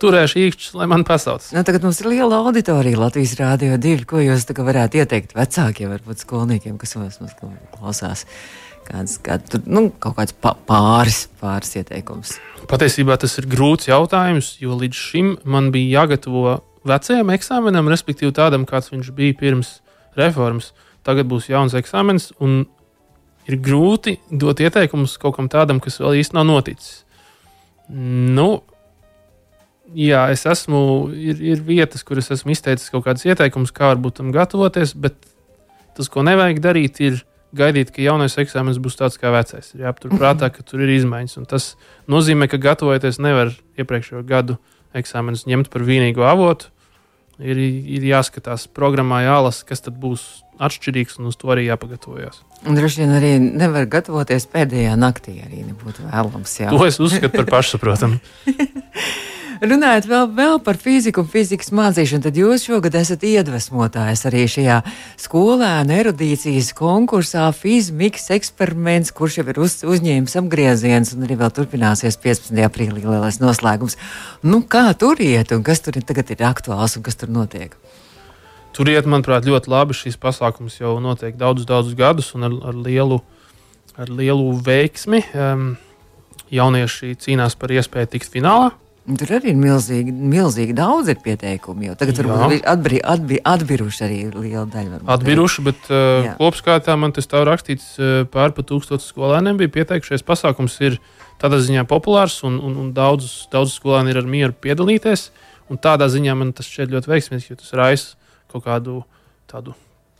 Turēšu 0.00 0.42
īkšķus, 0.46 0.72
lai 0.80 0.88
man 0.88 1.04
pasauc. 1.08 1.44
Nu, 1.52 1.64
tagad 1.66 1.84
mums 1.84 2.00
ir 2.00 2.10
liela 2.12 2.40
auditorija 2.40 3.04
Latvijas 3.04 3.36
Rādio 3.40 3.76
2. 3.80 4.08
Ko 4.08 4.24
jūs 4.24 4.48
varētu 4.48 5.02
ieteikt 5.02 5.36
vecākiem, 5.36 5.92
varbūt 5.92 6.24
skolniekiem? 6.24 6.80
Kas 6.94 7.18
mums 7.20 7.34
klausās. 7.74 8.26
Kāds, 8.86 9.16
kāds, 9.18 9.56
nu, 9.66 9.88
kaut 9.98 10.14
kāds 10.14 10.34
pāris, 10.38 11.24
pāris 11.40 11.74
ieteikums. 11.80 12.36
Patiesībā 12.70 13.16
tas 13.18 13.34
ir 13.40 13.48
grūts 13.50 13.88
jautājums, 13.88 14.52
jo 14.62 14.78
līdz 14.78 15.00
šim 15.08 15.32
man 15.42 15.72
bija 15.74 16.04
jāgatavo 16.04 16.60
vecajam 16.86 17.32
eksāmenam, 17.34 17.90
respektīvi 17.90 18.30
tādam, 18.36 18.66
kāds 18.68 18.92
viņš 18.92 19.10
bija 19.16 19.34
pirms 19.40 19.80
reformas. 20.18 20.70
Tagad 21.06 21.26
būs 21.30 21.50
jauns 21.50 21.74
eksāmenis, 21.78 22.30
un 22.42 22.64
ir 23.46 23.58
grūti 23.62 24.16
dot 24.30 24.62
ieteikumus 24.62 25.18
kaut 25.22 25.36
kam 25.38 25.50
tādam, 25.50 25.82
kas 25.82 26.00
vēl 26.02 26.20
īsti 26.22 26.38
nav 26.38 26.46
noticis. 26.48 27.02
Nu, 27.90 28.62
jā, 29.94 30.24
es 30.34 30.42
esmu, 30.50 30.80
ir, 31.14 31.42
ir 31.54 31.62
vietas, 31.66 32.02
kur 32.06 32.18
es 32.18 32.30
esmu 32.34 32.54
izteicis 32.54 32.90
kaut 32.90 33.06
kādus 33.06 33.26
ieteikumus, 33.28 33.74
kā 33.74 33.92
varbūt 33.92 34.18
tam 34.20 34.32
gatavoties, 34.34 34.96
bet 34.98 35.18
Tas, 35.96 36.10
ko 36.12 36.24
nevajag 36.26 36.60
darīt, 36.64 37.00
ir 37.00 37.22
gaidīt, 37.56 37.92
ka 37.94 38.04
jaunais 38.04 38.36
eksāmenis 38.40 38.80
būs 38.82 38.98
tāds 38.98 39.18
kā 39.20 39.32
vecais. 39.34 39.72
Ir 39.74 39.86
jāpaturprātā, 39.86 40.50
ka 40.52 40.64
tur 40.66 40.84
ir 40.84 40.92
izmaiņas. 40.98 41.38
Tas 41.50 41.74
nozīmē, 42.10 42.50
ka 42.52 42.60
gatavoties 42.60 43.20
nevar 43.22 43.54
iepriekšējo 43.80 44.24
gadu 44.28 44.58
eksāmenus 44.96 45.46
ņemt 45.48 45.70
par 45.72 45.86
vienīgo 45.86 46.26
avotu. 46.28 46.72
Ir, 47.36 47.58
ir 47.60 48.04
jāskatās 48.08 48.64
programmā, 48.72 49.20
jālasa, 49.26 49.66
kas 49.68 49.84
tad 49.84 49.98
būs 50.00 50.22
atšķirīgs, 50.56 51.18
un 51.20 51.28
uz 51.28 51.36
to 51.36 51.50
arī 51.52 51.66
jāpagatavojas. 51.66 52.40
Droši 52.64 53.02
vien 53.02 53.12
arī 53.12 53.32
nevar 53.44 53.84
gatavoties 53.92 54.48
pēdējā 54.54 54.94
naktī, 54.96 55.36
arī 55.44 55.66
nebūtu 55.66 56.06
vēlams. 56.08 56.54
Jā. 56.62 56.72
To 56.72 56.88
es 56.88 56.96
uzskatu 56.96 57.42
par 57.42 57.50
pašsaprotamu. 57.58 58.22
Runājot 59.56 60.04
vēl, 60.10 60.26
vēl 60.36 60.58
par 60.60 60.76
fiziku 60.76 61.22
un 61.22 61.28
fizikas 61.32 61.70
mācīšanu, 61.72 62.26
tad 62.26 62.36
jūs 62.36 62.66
šogad 62.68 62.98
esat 62.98 63.22
iedvesmotājs 63.24 64.26
arī 64.28 64.42
šajā 64.52 64.82
skolēnu 65.22 65.94
erudīcijas 65.96 66.74
konkursā 66.76 67.46
Fizmiks 67.56 68.28
eksperiments, 68.36 69.14
kurš 69.16 69.38
jau 69.40 69.46
ir 69.48 69.62
uz, 69.64 69.78
uzņēmis 69.88 70.36
apgrieziens 70.42 71.14
un 71.16 71.24
arī 71.24 71.38
vēl 71.40 71.54
turpināsies 71.56 72.20
15. 72.20 72.52
aprīlī 72.68 73.06
lielais 73.06 73.40
noslēgums. 73.40 73.96
Nu, 74.44 74.60
kā 74.60 74.90
tur 74.98 75.24
iet 75.24 75.56
un 75.56 75.64
kas 75.64 75.80
tur 75.80 75.96
tagad 76.04 76.36
ir 76.36 76.44
aktuāls 76.44 77.00
un 77.00 77.08
kas 77.08 77.16
tur 77.16 77.32
notiek? 77.32 77.72
Tur 78.76 78.92
iet, 78.92 79.08
manuprāt, 79.08 79.48
ļoti 79.48 79.72
labi. 79.72 79.96
Šīs 79.96 80.20
pasākums 80.20 80.76
jau 80.82 80.98
notiek 81.00 81.32
daudzus, 81.40 81.64
daudzus 81.64 81.96
gadus 81.96 82.34
un 82.36 82.44
ar, 82.44 82.62
ar, 82.74 82.76
lielu, 82.76 83.22
ar 83.96 84.12
lielu 84.12 84.50
veiksmi. 84.66 85.24
Um, 85.32 85.70
jaunieši 86.52 87.16
cīnās 87.24 87.56
par 87.56 87.72
iespēju 87.72 88.18
tikt 88.18 88.36
finālā. 88.36 88.74
Tur 89.06 89.30
arī 89.36 89.52
ir 89.52 89.58
milzīgi, 89.58 90.10
milzīgi 90.10 90.74
daudz 90.74 91.12
ir 91.12 91.20
pieteikumu. 91.22 91.92
Tagad 91.98 92.18
varbūt 92.26 92.64
atbri, 92.66 92.98
atbi, 93.06 93.36
atbiruši 93.38 94.02
arī 94.02 94.16
liela 94.34 94.64
daļa. 94.72 94.98
Atbiruši, 95.14 95.62
bet 95.68 95.90
uh, 95.92 96.32
kopskaitā 96.40 96.96
man 96.98 97.14
tas 97.14 97.30
tā 97.30 97.44
rakstīts, 97.46 97.92
uh, 98.00 98.24
pār 98.32 98.50
pa 98.56 98.64
tūkstotis 98.66 99.06
skolēniem 99.12 99.60
bija 99.60 99.70
pieteikušies. 99.78 100.26
Pasākums 100.26 100.74
ir 100.82 100.98
tādā 101.38 101.60
ziņā 101.62 101.84
populārs 101.86 102.40
un, 102.48 102.58
un, 102.58 102.74
un 102.82 102.88
daudz, 102.96 103.44
daudz 103.52 103.76
skolēni 103.78 104.10
ir 104.10 104.18
ar 104.24 104.26
mieru 104.30 104.56
piedalīties. 104.66 105.28
Un 105.70 105.78
tādā 105.82 106.08
ziņā 106.10 106.34
man 106.38 106.50
tas 106.56 106.66
šķiet 106.66 106.90
ļoti 106.96 107.12
veiksmīgs, 107.12 107.46
jo 107.52 107.58
tas 107.60 107.70
raisa 107.78 108.34
kaut 108.50 108.64
kādu 108.66 109.04
tādu 109.50 109.76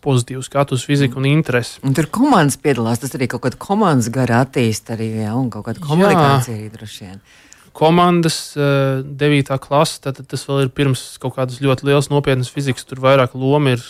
pozitīvu 0.06 0.44
skatu 0.46 0.78
uz 0.78 0.84
fiziku 0.86 1.18
un 1.18 1.26
interesi. 1.26 1.80
Un 1.82 1.94
tur 1.96 2.06
komandas 2.14 2.58
piedalās, 2.62 3.02
tas 3.02 3.18
arī 3.18 3.26
kaut 3.32 3.42
kāda 3.48 3.58
komandas 3.58 4.12
gara 4.14 4.44
attīstība, 4.46 4.94
arī 4.94 5.10
jā, 5.24 5.34
un 5.34 5.50
kaut 5.50 5.66
kāda 5.66 5.82
komunikācija 5.82 6.54
arī 6.54 6.70
droši 6.70 7.08
vien 7.08 7.18
komandas, 7.76 8.56
9. 8.56 9.50
Eh, 9.54 9.60
klase. 9.60 10.00
Tad 10.04 10.22
tas 10.24 10.44
vēl 10.48 10.66
ir 10.66 10.72
pirms 10.72 11.04
kaut 11.20 11.36
kādas 11.36 11.60
ļoti 11.60 11.90
lielas 11.90 12.08
nopietnas 12.12 12.52
fizikas. 12.52 12.86
Tur 12.88 13.02
vairāk 13.04 13.36
loma 13.36 13.76
ir 13.76 13.84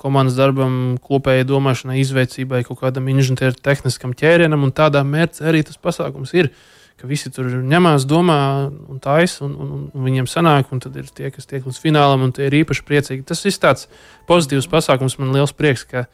komandas 0.00 0.36
darbam, 0.36 0.96
kopējai 1.00 1.46
domāšanai, 1.48 2.00
izveicībai, 2.02 2.64
kaut 2.66 2.82
kādam 2.82 3.06
inženieru 3.12 3.56
tehniskam 3.62 4.16
ķērienam. 4.18 4.66
Tādā 4.74 5.04
mērķī 5.06 5.46
arī 5.48 5.62
tas 5.68 5.78
pasākums 5.80 6.34
ir. 6.36 6.50
Ka 6.94 7.08
visi 7.10 7.30
tur 7.34 7.48
ņemās, 7.50 8.04
domā 8.06 8.38
un 8.70 9.00
taisa, 9.02 9.42
un, 9.44 9.54
un, 9.58 9.70
un 9.90 10.04
viņiem 10.06 10.28
sanāk, 10.30 10.68
un 10.72 10.78
tad 10.80 10.94
ir 10.96 11.08
tie, 11.10 11.26
kas 11.34 11.48
tiek 11.50 11.64
līdz 11.66 11.80
finālam, 11.82 12.22
un 12.22 12.30
tie 12.32 12.46
ir 12.46 12.54
īpaši 12.60 12.84
priecīgi. 12.86 13.26
Tas 13.26 13.42
ir 13.42 13.56
tāds 13.58 13.88
pozitīvs 14.30 14.70
pasākums. 14.70 15.18
Man 15.18 15.34
liels 15.34 15.52
prieks, 15.52 15.82
ka 15.90 16.06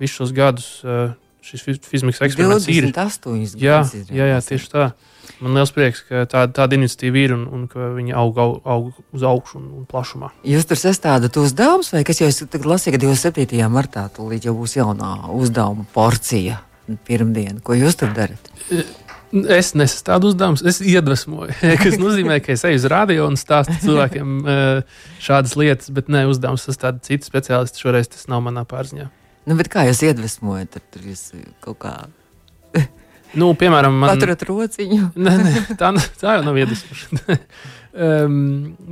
visus 0.00 0.20
šos 0.20 0.34
gadus 0.36 0.68
eh, 0.84 1.16
šis 1.46 1.66
fizisks 1.66 2.22
eksperiments 2.26 2.66
ir. 2.72 2.88
28 2.92 3.60
jā, 3.60 3.82
jā, 4.10 4.32
jā, 4.34 4.40
tieši 4.50 4.72
tā. 4.72 4.90
Man 5.42 5.56
liels 5.58 5.72
prieks, 5.74 6.00
ka 6.06 6.24
tāda, 6.30 6.48
tāda 6.62 6.78
iniciatīva 6.78 7.18
ir 7.20 7.34
un, 7.34 7.42
un 7.52 7.64
ka 7.68 7.90
viņi 7.96 8.14
aug, 8.16 8.38
aug, 8.40 8.54
aug 8.64 9.16
uz 9.16 9.24
augšu 9.26 9.58
un, 9.60 9.66
un 9.80 9.88
plašumā. 9.88 10.30
Jūs 10.48 10.68
tur 10.70 10.80
sastādāt 10.80 11.36
uzdevumus, 11.40 11.90
vai 11.92 12.04
kas 12.08 12.22
jau 12.22 12.30
lasīja, 12.30 12.94
ka 12.94 13.02
27. 13.02 13.58
martā 13.72 14.06
tūlīt 14.16 14.46
jau 14.48 14.54
būs 14.56 14.78
jaunā 14.78 15.10
uzdevuma 15.36 15.84
porcija 15.92 16.62
pirmdiena. 17.08 17.60
Ko 17.64 17.76
jūs 17.76 17.98
tur 18.00 18.14
darat? 18.16 18.48
Es 19.50 19.72
nesastādu 19.76 20.30
uzdevumus, 20.30 20.62
es 20.64 20.78
iedvesmoju. 20.80 21.52
Tas 21.82 21.98
nozīmē, 22.00 22.38
ka 22.44 22.54
es 22.54 22.64
eju 22.64 22.78
uz 22.78 22.86
radio 22.88 23.26
un 23.28 23.36
stāstu 23.36 23.74
cilvēkiem 23.82 24.36
eh, 24.46 24.98
šādas 25.20 25.56
lietas, 25.58 25.90
bet 25.92 26.08
ne 26.12 26.24
uzdevums 26.30 26.64
sastāda 26.68 27.02
citi 27.04 27.26
speciālisti. 27.26 27.82
Šoreiz 27.82 28.08
tas 28.12 28.28
nav 28.30 28.44
manā 28.46 28.62
pārziņā. 28.68 29.10
Nu, 29.46 29.56
kā 29.70 29.86
jūs 29.86 30.02
iedvesmojat? 30.06 30.80
Tur 30.90 31.10
jūs 31.12 31.28
kaut 31.64 31.78
kā 31.84 31.96
Nu, 33.36 33.50
piemēram, 33.58 33.96
man... 34.00 34.14
Paturat 34.14 34.42
rociņu. 34.48 35.10
nē, 35.26 35.34
nē, 35.42 35.62
tā, 35.78 35.90
tā 36.20 36.36
jau 36.38 36.44
nav 36.46 36.56
iedvesmošana. 36.60 37.36
um, 38.06 38.38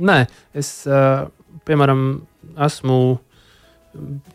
nē, 0.09 0.17
es, 0.57 0.71
uh, 0.89 1.25
piemēram, 1.67 2.03
esmu 2.67 2.99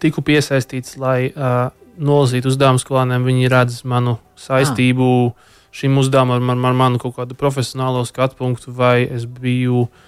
tiku 0.03 0.25
piesaistīts, 0.25 0.97
lai 1.01 1.31
uh, 1.31 1.69
nolasītu 2.01 2.51
uzdevumu 2.51 2.83
skolēniem. 2.83 3.27
Viņi 3.29 3.53
redz 3.53 3.83
manu 3.89 4.17
saistību 4.41 5.11
ah. 5.29 5.57
šim 5.77 6.01
uzdevumam 6.01 6.55
ar, 6.57 6.63
ar 6.73 6.79
manu 6.79 7.03
kaut 7.03 7.19
kādu 7.21 7.37
profesionālo 7.39 8.03
skatu 8.09 8.41
punktu, 8.41 8.73
vai 8.75 9.05
es 9.05 9.29
biju 9.29 9.85
uh, 9.85 10.07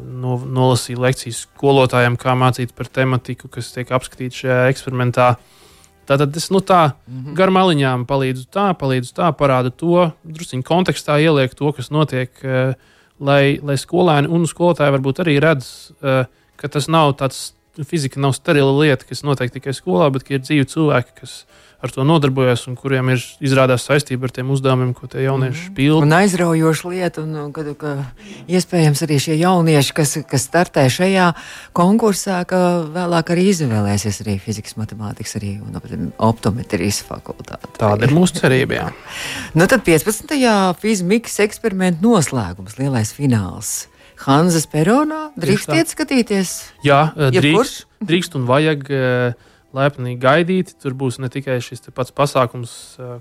no, 0.00 0.36
nolasīju 0.40 1.02
lekcijas 1.04 1.44
skolotājiem, 1.46 2.16
kā 2.20 2.34
mācīt 2.38 2.72
par 2.76 2.88
tematiku, 2.88 3.50
kas 3.52 3.72
tiek 3.74 3.90
apskatīta 3.92 4.42
šajā 4.42 4.58
eksperimentā. 4.72 5.34
Tātad 6.06 6.36
es 6.38 6.50
nu, 6.54 6.60
tā 6.62 6.92
mm 6.92 7.22
-hmm. 7.22 7.34
gar 7.34 7.50
maliņām 7.50 8.06
palīdzu 8.06 8.46
tā, 8.50 8.70
palīdzu 8.78 9.12
tā, 9.14 9.32
parādu 9.34 9.70
to, 9.70 10.10
druskuļi 10.24 10.62
kontekstā 10.62 11.18
ieliek 11.20 11.54
to, 11.54 11.72
kas 11.72 11.90
notiek, 11.90 12.30
uh, 12.44 12.74
lai, 13.20 13.58
lai 13.62 13.76
skolēni 13.76 14.28
un 14.28 14.46
skolotāji 14.46 14.94
varbūt 14.94 15.20
arī 15.24 15.40
redz, 15.40 15.90
uh, 16.02 16.24
ka 16.56 16.68
tas 16.68 16.88
nav 16.88 17.16
tāds 17.18 17.52
fizika, 17.84 18.20
nav 18.20 18.32
sterila 18.32 18.72
lieta, 18.72 19.04
kas 19.04 19.22
notiek 19.22 19.52
tikai 19.52 19.74
skolā, 19.74 20.10
bet 20.12 20.30
ir 20.30 20.40
dzīvi 20.40 20.64
cilvēki, 20.64 21.10
kas 21.20 21.44
ar 21.82 21.92
to 21.92 22.04
nodarbojas 22.04 22.64
un 22.70 22.76
kuriem 22.78 23.10
ir 23.12 23.22
izrādās 23.44 23.84
saistība 23.86 24.28
ar 24.28 24.32
tiem 24.34 24.50
uzdevumiem, 24.54 24.94
ko 24.96 25.08
tie 25.10 25.26
jaunieši 25.26 25.68
mm. 25.68 25.74
pilda. 25.76 26.04
Un 26.06 26.14
aizraujoša 26.16 26.92
lieta, 26.92 27.24
un 27.24 27.52
kad, 27.56 27.68
ka 27.78 27.92
iespējams 28.48 29.02
arī 29.04 29.18
šie 29.22 29.36
jaunieši, 29.42 29.96
kas, 29.96 30.14
kas 30.28 30.46
startē 30.48 30.86
šajā 30.92 31.30
konkursā, 31.76 32.40
ka 32.48 32.60
vēlāk 32.94 33.34
arī 33.34 33.48
izvēlēsies 33.52 34.22
arī 34.24 34.38
fizikas, 34.42 34.78
matemātikas, 34.80 35.36
arī 35.40 35.56
un 35.60 36.08
optometrijas 36.16 37.02
fakultāti. 37.06 37.74
Tāda 37.80 38.08
ir 38.08 38.14
mūsu 38.16 38.40
cerība. 38.40 38.80
Jā. 38.80 38.86
nu 39.56 39.68
tad 39.68 39.84
15. 39.86 40.32
fizmikas 40.80 41.36
eksperimentu 41.44 42.08
noslēgums, 42.08 42.80
lielais 42.80 43.12
fināls. 43.16 43.74
Hanzas 44.24 44.64
peronā 44.72 45.26
drīkst 45.36 45.74
iet 45.76 45.92
skatīties? 45.92 46.54
Jā, 46.86 47.10
drīkst, 47.12 47.84
drīkst 48.00 48.38
un 48.38 48.48
vajag. 48.48 48.88
Uh, 48.88 49.52
laipni 49.76 50.16
gaidīti. 50.20 50.74
Tur 50.82 50.96
būs 50.98 51.20
ne 51.22 51.30
tikai 51.32 51.58
šis 51.64 51.86
pats 51.96 52.14
pasākums, 52.16 52.74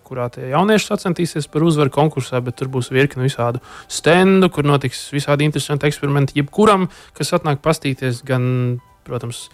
kurā 0.08 0.30
tie 0.34 0.50
jaunieši 0.54 0.90
sacensties 0.90 1.50
par 1.52 1.66
uzvaru 1.68 1.94
konkursā, 1.94 2.42
bet 2.46 2.58
tur 2.60 2.72
būs 2.74 2.92
virkni 2.96 3.28
visādu 3.28 3.62
stendu, 3.92 4.50
kur 4.50 4.68
notiks 4.68 5.08
visādi 5.16 5.48
interesanti 5.48 5.90
eksperimenti. 5.90 6.40
Jebkuram, 6.40 6.90
kas 7.18 7.36
atnāk 7.38 7.62
pastīties, 7.66 8.24
gan, 8.28 8.46
protams, 9.08 9.46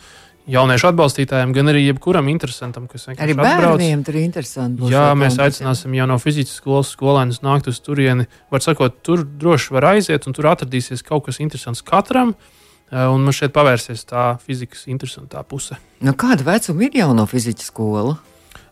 jauniešu 0.50 0.90
atbalstītājiem, 0.90 1.52
gan 1.56 1.70
arī 1.72 1.84
jebkuram 1.86 2.30
interesantam, 2.32 2.88
kas 2.90 3.06
vienkārši 3.10 3.28
Arī 3.28 3.36
bērniem 3.38 4.02
tur 4.06 4.18
ir 4.18 4.26
interesanti. 4.26 4.90
Jā, 4.92 5.12
mēs 5.18 5.38
aicināsim 5.42 5.94
jau 5.98 6.08
no 6.10 6.18
fizikas 6.22 6.56
skolas 6.58 6.94
skolēnus 6.96 7.44
nākt 7.46 7.70
uz 7.72 7.82
turieni. 7.84 8.28
Var 8.54 8.66
sakot, 8.66 8.98
tur 9.06 9.24
droši 9.26 9.78
var 9.78 9.92
aiziet, 9.94 10.26
un 10.28 10.38
tur 10.38 10.50
atradīsies 10.52 11.06
kaut 11.08 11.28
kas 11.28 11.42
interesants 11.44 11.86
katram. 11.86 12.34
eh, 12.34 12.61
Un 12.92 13.24
man 13.24 13.36
šeit 13.36 13.54
pavērsies 13.56 14.04
tā 14.10 14.34
fizikas 14.44 14.84
interesantā 14.92 15.46
puse. 15.48 15.78
Nu, 16.04 16.12
kāda 16.12 16.44
vecuma 16.44 16.88
ir 16.88 16.98
jauno 17.00 17.24
fizikas 17.30 17.70
skola? 17.72 18.18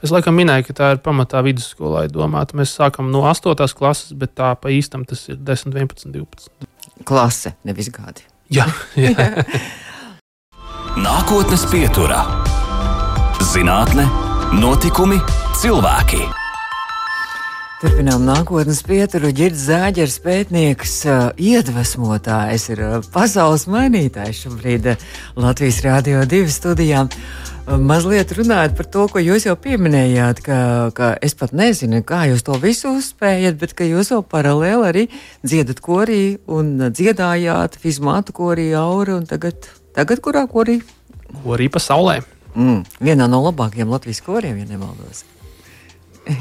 Es 0.04 0.12
laikam 0.16 0.36
minēju, 0.40 0.66
ka 0.70 0.76
tā 0.76 0.90
ir 0.96 1.02
pamatā 1.04 1.42
vidusskolai 1.44 2.06
domāta. 2.12 2.56
Mēs 2.60 2.76
sākam 2.76 3.12
no 3.12 3.26
8. 3.28 3.56
klases, 3.76 4.14
bet 4.16 4.36
tā 4.40 4.54
pa 4.60 4.72
īstam 4.72 5.06
tas 5.08 5.26
ir 5.32 5.40
10, 5.40 5.72
11, 5.76 6.12
12. 6.16 6.68
Klase, 7.08 7.56
nevis 7.68 7.92
gadi. 7.96 8.28
Jā, 8.52 8.68
jā. 9.00 9.16
Nākotnes 11.06 11.64
pieturā- 11.72 12.24
zinātne, 13.54 14.08
notikumi, 14.60 15.20
cilvēki. 15.60 16.38
Turpinām 17.80 18.26
nākotnes 18.28 18.82
pieturu. 18.84 19.30
Girds 19.32 19.62
Zāģers, 19.70 20.18
pētnieks, 20.24 20.98
iedvesmotājs, 21.39 22.65
ir 22.74 22.82
pasaules 23.13 23.70
mainītājs 23.72 24.44
šobrīd 24.44 24.92
Latvijas 25.39 25.80
Rādio 25.86 26.26
2 26.28 26.52
studijā. 26.52 27.06
Uh, 27.08 27.50
Mazliet 27.78 28.32
runājot 28.34 28.74
par 28.74 28.88
to, 28.89 29.04
ko 29.13 29.22
jūs 29.22 29.46
jau 29.46 29.54
pieminējāt, 29.60 30.39
ka, 30.42 30.58
ka 30.98 31.10
es 31.22 31.36
pat 31.38 31.54
nezinu, 31.54 32.02
kā 32.02 32.24
jūs 32.32 32.42
to 32.48 32.56
visu 32.58 32.96
uzspējat, 32.98 33.60
bet 33.62 33.76
ka 33.78 33.86
jūs 33.86 34.10
jau 34.10 34.24
paralēli 34.26 34.88
arī 34.89 35.04
dziedat 35.46 35.82
korī 35.86 36.39
un 36.50 36.89
dziedājāt 36.89 37.78
fizmātu 37.78 38.34
korī 38.34 38.72
auri 38.74 39.20
un 39.20 39.30
tagad, 39.30 39.70
tagad 39.94 40.24
kurā 40.26 40.48
korī? 40.50 40.80
ko 41.30 41.54
arī 41.54 41.70
pasaulē. 41.70 42.24
Mm, 42.56 42.82
vienā 43.06 43.30
no 43.30 43.44
labākajiem 43.46 43.94
Latvijas 43.94 44.24
koriem, 44.26 44.58
ja 44.58 44.65
nemaldos. 44.65 45.28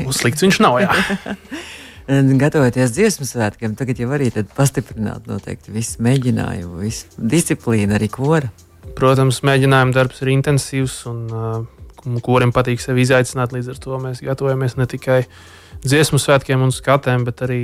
Uzslikts 0.08 0.44
viņš 0.44 0.60
nav. 0.64 0.78
Gatavoties 2.42 2.94
dziesmu 2.96 3.26
svētkiem, 3.28 3.74
tagad 3.76 3.98
jau 4.00 4.08
arī 4.16 4.30
pastiprināt 4.56 5.26
noteikti 5.28 5.74
visu 5.74 6.00
mēģinājumu, 6.04 6.78
visu 6.80 7.10
disciplīnu, 7.20 7.92
arī 7.98 8.08
kora. 8.12 8.48
Protams, 8.96 9.42
mēģinājuma 9.44 9.92
darbs 9.94 10.22
ir 10.24 10.32
intensīvs 10.32 11.02
un 11.10 11.18
uh, 11.28 12.20
kuriem 12.24 12.54
patīk 12.56 12.80
sevi 12.80 13.04
izaicināt. 13.04 13.52
Līdz 13.52 13.74
ar 13.74 13.82
to 13.84 14.00
mēs 14.00 14.22
gatavojamies 14.24 14.78
ne 14.80 14.88
tikai 14.88 15.20
dziesmu 15.84 16.20
svētkiem 16.22 16.64
un 16.64 16.72
skatēm, 16.74 17.28
bet 17.28 17.44
arī 17.46 17.60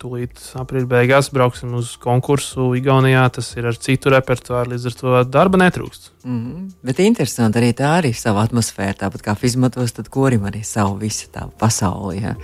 tūlīt 0.00 0.42
aprīļa 0.60 0.88
beigās 0.90 1.30
brauksim 1.34 1.74
uz 1.78 1.94
konkursu 2.02 2.72
Igaunijā. 2.78 3.24
Tas 3.38 3.50
ir 3.56 3.68
ar 3.70 3.78
citu 3.80 4.12
repertuāru, 4.14 4.74
līdz 4.74 4.86
ar 4.90 4.98
to 5.00 5.16
darba 5.38 5.60
netrūkst. 5.64 6.12
Mm 6.24 6.38
-hmm. 6.38 6.70
Bet 6.82 7.00
interesanti 7.00 7.58
arī 7.58 7.72
tā 7.72 7.90
arī 8.00 8.12
sava 8.14 8.46
atmosfēra, 8.46 8.94
tāpat 9.02 9.22
kā 9.22 9.36
fizmatos, 9.36 9.92
tad 9.92 10.08
korim 10.08 10.44
arī 10.44 10.64
savu 10.64 10.96
visu 10.96 11.28
tā 11.32 11.48
pasauli. 11.58 12.22
Ja. 12.22 12.34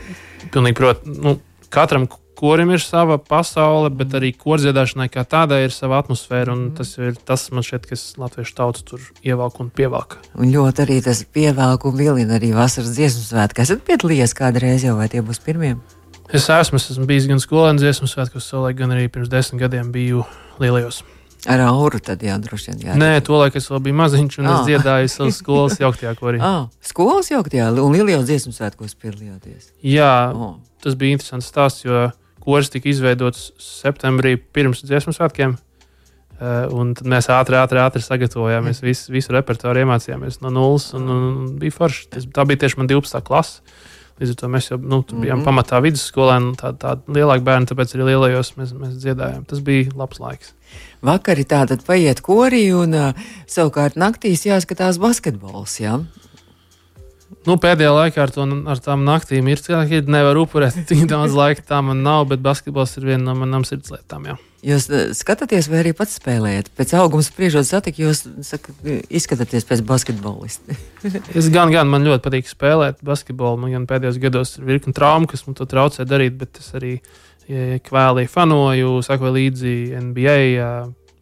Pilnīgi 0.51 0.75
protams, 0.75 1.19
nu, 1.19 1.39
katram 1.69 2.09
korim 2.43 2.73
ir 2.75 2.83
sava 2.83 3.19
pasaule, 3.23 3.91
bet 3.95 4.17
arī 4.19 4.33
kordziedāšanai 4.35 5.07
kā 5.13 5.23
tādai 5.29 5.61
ir 5.67 5.75
sava 5.75 6.01
atmosfēra. 6.03 6.57
un 6.57 6.73
Tas 6.77 6.97
ir 6.99 7.15
tas, 7.15 7.47
man 7.55 7.63
šķiet, 7.63 7.87
kas 7.87 8.05
latviešu 8.19 8.57
tautu 8.59 8.85
tur 8.89 9.01
ievelk 9.23 9.61
un 9.63 9.71
pievelk. 9.71 10.19
Un 10.35 10.51
ļoti 10.51 10.87
arī 10.87 11.01
tas 11.07 11.23
pievelk 11.25 11.87
un 11.87 11.97
vilina 11.97 12.41
arī 12.41 12.53
vasaras 12.57 12.95
dziesmu 12.97 13.27
svētku. 13.29 13.63
Esat 13.63 13.85
piedalījies 13.87 14.35
kādreiz 14.35 14.87
jau, 14.89 14.97
vai 14.99 15.09
tie 15.13 15.23
būs 15.23 15.43
pirmie? 15.45 15.77
Es 16.33 16.47
esmu, 16.49 16.79
es 16.81 16.91
esmu 16.95 17.05
bijis 17.09 17.27
gan 17.29 17.41
skolēns 17.43 17.83
dziesmu 17.83 18.09
svētkos, 18.09 18.47
savulaik, 18.49 18.77
gan 18.79 18.93
arī 18.95 19.09
pirms 19.13 19.29
desmit 19.33 19.61
gadiem 19.61 19.91
biju 19.93 20.23
lielajos. 20.63 21.03
Ar 21.51 21.59
auru 21.67 21.99
tad 21.99 22.23
jā, 22.23 22.37
droši 22.39 22.71
vien. 22.71 22.83
Jā, 22.87 22.95
Nē, 22.97 23.09
tolaik 23.27 23.57
es 23.59 23.67
vēl 23.69 23.81
biju 23.83 23.97
maziņš 23.99 24.39
un 24.39 24.47
Ah. 24.47 24.61
es 24.61 24.67
dziedāju 24.69 25.09
savas 25.11 25.41
skolas 25.43 25.79
jauktajā 25.83 26.15
korī. 26.17 26.39
Ah, 26.53 26.69
skolas 26.81 27.29
jauktajā 27.33 27.67
un 27.83 27.93
lielajos 27.97 28.25
dziesmu 28.29 28.53
svētkos 28.55 28.95
piedalījāties. 29.03 29.73
Jā, 29.83 30.33
Oh. 30.35 30.57
tas 30.81 30.95
bija 30.95 31.19
interesants 31.19 31.51
stāsts, 31.51 31.85
jo 31.85 32.13
koris 32.41 32.71
tika 32.71 32.89
izveidots 32.89 33.51
septembrī 33.59 34.37
pirms 34.39 34.83
dziesmu 34.87 35.13
svētkiem. 35.13 35.59
Eh, 36.41 36.67
Un 36.73 36.95
tad 36.95 37.07
mēs 37.07 37.29
ātri, 37.31 37.55
ātri, 37.55 37.79
ātri 37.79 38.03
sagatavojāmies. 38.03 38.81
Visu, 38.83 39.13
visu 39.13 39.31
repertuāru 39.31 39.83
iemācījāmies 39.85 40.41
no 40.43 40.51
nulles. 40.51 40.89
Un, 40.95 41.05
un, 41.09 41.59
bija 41.59 41.71
forši. 41.71 42.09
Tas, 42.11 42.25
tā 42.27 42.43
bija 42.49 42.59
tieši 42.65 42.79
man 42.79 42.89
12. 42.91 43.21
klase. 43.23 43.61
Līdz 44.21 44.31
ar 44.35 44.37
to 44.43 44.49
mēs 44.53 44.69
jau 44.71 44.79
nu, 44.79 45.01
bijām 45.03 45.41
Mhm. 45.41 45.47
pamatā 45.49 45.81
vidusskolā, 45.83 46.37
un 46.39 46.55
tāda 46.55 46.79
tā 46.79 46.97
lielāka 47.09 47.43
bērna, 47.47 47.67
tāpēc 47.67 47.95
arī 47.97 48.11
lielajos 48.13 48.53
mēs, 48.59 48.73
mēs 48.77 48.99
dziedājām. 49.03 49.47
Tas 49.49 49.61
bija 49.61 49.91
labs 49.97 50.21
laiks. 50.23 50.53
Vakari 51.03 51.45
tātad 51.45 51.83
paiet 51.85 52.21
korī 52.23 52.71
un 52.77 52.95
uh, 52.95 53.13
savukārt 53.47 53.97
naktīs 53.99 54.45
jāskatās 54.47 55.01
basketbols. 55.03 55.81
Jā? 55.81 56.05
Nu, 57.47 57.57
pēdējā 57.57 57.91
laikā 57.91 58.23
ar, 58.23 58.31
to, 58.31 58.45
ar 58.71 58.79
tām 58.85 59.03
naktīm 59.09 59.49
ir 59.51 59.59
cilvēki, 59.59 60.05
ka 60.05 60.13
nevar 60.15 60.39
upurēt 60.39 60.77
tik 60.89 61.07
daudz 61.11 61.35
laika. 61.35 61.65
Tā 61.73 61.81
man 61.83 62.03
nav, 62.05 62.29
bet 62.31 62.43
basketbols 62.45 62.97
ir 63.01 63.09
viena 63.11 63.33
no 63.33 63.35
manām 63.41 63.65
sirdslietām. 63.67 64.29
Jā. 64.31 64.37
Jūs 64.63 64.87
uh, 64.93 65.11
skatāties, 65.17 65.67
vai 65.71 65.81
arī 65.81 65.93
pats 65.99 66.15
spēlējat? 66.21 66.71
Pēc 66.79 66.95
auguma 67.01 67.25
spriežot, 67.27 67.67
satik, 67.67 67.99
jūs 67.99 68.23
saka, 68.47 68.75
izskatāties 69.11 69.67
pēc 69.67 69.83
basketbolista. 69.89 70.79
Es 71.39 71.49
gan, 71.51 71.73
gan 71.75 71.91
man 71.91 72.07
ļoti 72.07 72.23
patīk 72.23 72.51
spēlēt 72.51 73.03
basketbolu. 73.03 73.59
Man 73.65 73.75
gan 73.75 73.89
pēdējos 73.91 74.21
gados 74.23 74.57
ir 74.59 74.69
virkni 74.69 74.95
traumu, 74.95 75.27
kas 75.31 75.43
man 75.49 75.59
to 75.59 75.67
traucē 75.67 76.07
darīt, 76.07 76.39
bet 76.39 76.63
es 76.63 76.71
arī 76.79 76.93
ja, 77.51 77.81
kvēlī 77.83 78.29
fanoju, 78.31 79.01
sakoju 79.03 79.35
līdzi 79.41 79.77
NBA. 79.99 80.43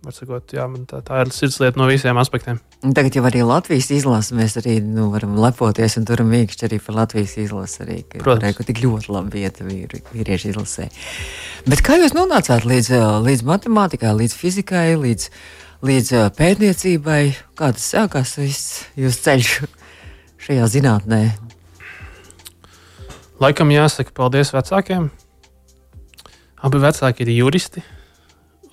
Var 0.00 0.14
sakot, 0.16 0.52
jā, 0.56 0.64
tā, 0.88 1.02
tā 1.04 1.18
ir 1.20 1.30
sirdslieta 1.36 1.76
no 1.76 1.84
visiem 1.84 2.16
aspektiem. 2.16 2.56
Un 2.86 2.94
tagad 2.96 3.18
jau 3.18 3.24
arī 3.28 3.42
Latvijas 3.44 3.90
izlase 3.92 4.32
mēs 4.32 4.54
arī 4.56 4.78
nu, 4.80 5.10
varam 5.12 5.34
lepoties 5.36 5.98
un 6.00 6.06
turam 6.08 6.30
mīkšķi 6.32 6.64
arī 6.70 6.78
par 6.86 6.96
Latvijas 7.02 7.34
izlasi. 7.42 7.82
Arī, 7.84 7.96
ka, 8.06 8.22
Protams. 8.22 8.46
arī, 8.46 8.56
ka 8.56 8.66
tik 8.70 8.80
ļoti 8.80 9.12
labi 9.12 9.42
vieta 9.42 9.66
vīri, 9.66 10.00
vīriešu 10.14 10.54
izlasē. 10.54 10.88
Bet 11.68 11.84
kā 11.84 12.00
jūs 12.00 12.16
nonācāt 12.16 12.64
līdz, 12.64 12.94
līdz 13.28 13.44
matemātikai, 13.50 14.14
līdz 14.22 14.38
fizikai, 14.40 14.86
līdz, 15.04 15.28
līdz 15.92 16.14
pētniecībai? 16.40 17.20
Kā 17.60 17.72
tas 17.76 17.92
sākās 17.92 18.34
viss 18.40 18.82
jūsu 18.96 19.24
ceļš 19.28 19.54
šajā 20.48 20.72
zinātnē? 20.78 21.22
Laikam 23.44 23.76
jāsaka 23.76 24.16
paldies 24.16 24.56
vecākiem. 24.56 25.12
Abi 26.64 26.80
vecāki 26.80 27.28
ir 27.28 27.36
juristi, 27.36 27.84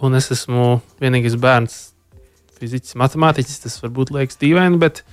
un 0.04 0.18
es 0.18 0.30
esmu 0.34 0.80
vienīgais 1.02 1.38
bērns, 1.42 1.78
fizikas, 2.58 2.98
matemātiķis. 3.00 3.64
Tas 3.64 3.80
varbūt 3.84 4.14
liekas 4.16 4.40
dīvaini, 4.42 4.80
bet, 4.82 5.04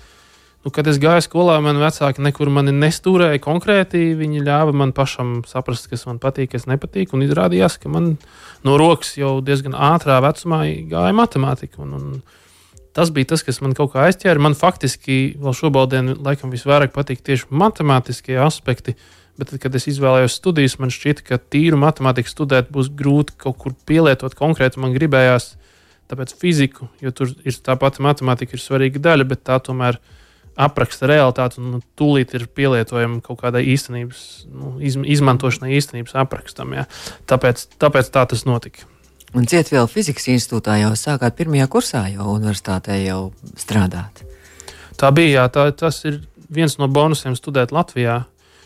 nu, 0.65 0.73
kad 0.75 0.89
es 0.91 1.01
gāju 1.03 1.25
skolā, 1.27 1.59
man 1.65 1.81
vecāki 1.83 2.25
nekur 2.25 2.51
mani 2.53 2.75
nestūrēja 2.77 3.43
konkrēti. 3.45 4.07
Viņi 4.19 4.45
ļāva 4.47 4.77
man 4.77 4.95
pašam 4.97 5.39
saprast, 5.49 5.89
kas 5.93 6.07
man 6.09 6.21
patīk, 6.23 6.53
kas 6.55 6.69
nepatīk. 6.71 7.15
Un 7.17 7.27
izrādījās, 7.27 7.79
ka 7.83 7.93
man 7.93 8.15
no 8.67 8.79
rokas 8.81 9.17
jau 9.21 9.39
diezgan 9.45 9.77
ātrā 9.77 10.21
vecumā 10.25 10.65
gāja 10.93 11.17
matemātika. 11.17 11.83
Un, 11.85 11.99
un 11.99 12.95
tas 12.97 13.13
bija 13.15 13.35
tas, 13.35 13.45
kas 13.47 13.61
man 13.65 13.77
kaut 13.77 13.95
kā 13.95 14.07
aizķēra. 14.09 14.43
Man 14.43 14.57
faktiski 14.59 15.35
vēl 15.41 15.57
šobrīd, 15.59 16.17
laikam, 16.25 16.53
visvairāk 16.55 16.95
patīk 16.97 17.25
tieši 17.27 17.51
matemātiskie 17.53 18.41
aspekti. 18.41 18.99
Bet, 19.35 19.51
tad, 19.51 19.59
kad 19.65 19.75
es 19.75 19.89
izvēlējos 19.91 20.37
studijas, 20.39 20.77
man 20.79 20.93
šķita, 20.95 21.25
ka 21.27 21.41
tīru 21.51 21.79
matemātiku 21.83 22.31
studēt 22.31 22.69
būs 22.75 22.93
grūti 22.95 23.35
kaut 23.41 23.59
kur 23.59 23.75
pielietot 23.89 24.37
konkrēti. 24.39 24.79
Man 24.83 24.95
gribējās 24.95 25.57
tāpēc 26.11 26.35
fiziku, 26.39 26.87
jo 27.03 27.11
tur 27.11 27.33
ir 27.43 27.57
tā 27.65 27.75
pati 27.81 28.05
matemātika, 28.05 28.55
ir 28.55 28.63
svarīga 28.63 29.03
daļa, 29.03 29.27
bet 29.33 29.43
tā 29.49 29.59
tomēr 29.59 29.99
apraksta 30.55 31.09
realitāti 31.11 31.59
un 31.59 31.71
nu, 31.73 31.81
tūlīt 31.99 32.37
ir 32.39 32.47
pielietojama 32.47 33.19
kaut 33.25 33.41
kādai 33.41 33.65
īstenības, 33.73 34.21
nu, 34.55 34.77
iz, 34.79 34.95
izmantošanai 35.17 35.73
īstenības 35.75 36.15
aprakstam. 36.23 36.77
Jā. 36.79 36.85
Tāpēc, 37.31 37.67
tāpēc 37.83 38.11
tā 38.15 38.23
tas 38.31 38.45
notika. 38.47 38.87
Un 39.35 39.49
Cietvielu 39.51 39.91
fizikas 39.91 40.29
institūtā 40.31 40.77
jau 40.79 40.93
sākāt 40.95 41.35
pirmajā 41.35 41.67
kursā, 41.73 42.05
jau 42.13 42.29
universitātē 42.37 43.01
jau 43.03 43.33
strādāt. 43.59 44.23
Tā 44.95 45.11
bija, 45.11 45.41
jā, 45.41 45.49
tā, 45.51 45.67
tas 45.75 45.99
ir 46.07 46.21
viens 46.55 46.79
no 46.79 46.87
bonusiem 46.87 47.35
studēt 47.35 47.75
Latvijā. 47.75 48.21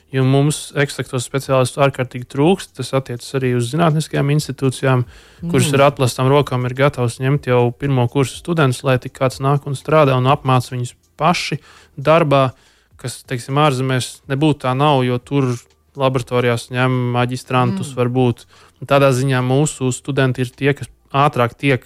Jo 0.09 0.23
mums 0.25 0.71
ekstraktos 0.81 1.27
speciālistu 1.29 1.83
ārkārtīgi 1.85 2.31
trūkst. 2.33 2.73
Tas 2.79 2.94
attiecas 2.97 3.29
arī 3.37 3.53
uz 3.59 3.66
zinātniskajām 3.75 4.31
institūcijām, 4.33 5.03
mm. 5.05 5.51
kuras 5.53 5.68
ar 5.77 5.85
atklātām 5.90 6.31
rokām 6.33 6.64
ir 6.64 6.77
gatavas 6.79 7.18
ņemt 7.21 7.51
jau 7.51 7.66
pirmo 7.77 8.07
kursu 8.09 8.38
studentus, 8.40 8.81
lai 8.88 8.97
tik 9.03 9.18
kāds 9.18 9.42
nāk 9.44 9.68
un 9.68 9.77
strādā 9.77 10.16
un 10.16 10.31
apmāca 10.33 10.73
viņus 10.73 10.94
paši 11.21 11.59
darbā, 12.01 12.55
kas, 12.97 13.21
teiksim, 13.29 13.61
ārzemēs 13.61 14.23
nebūtu 14.33 14.64
tā 14.64 14.73
nav, 14.79 15.03
jo 15.05 15.18
tur 15.21 15.51
laboratorijās 15.99 16.71
ņem 16.73 16.97
maģistrantus 17.18 17.92
mm. 17.92 17.99
varbūt. 18.01 18.47
Un 18.81 18.88
tādā 18.88 19.12
ziņā 19.12 19.42
mūsu 19.44 19.90
studenti 19.92 20.47
ir 20.47 20.55
tie, 20.55 20.73
kas 20.79 20.88
ātrāk 21.12 21.53
tiek 21.59 21.85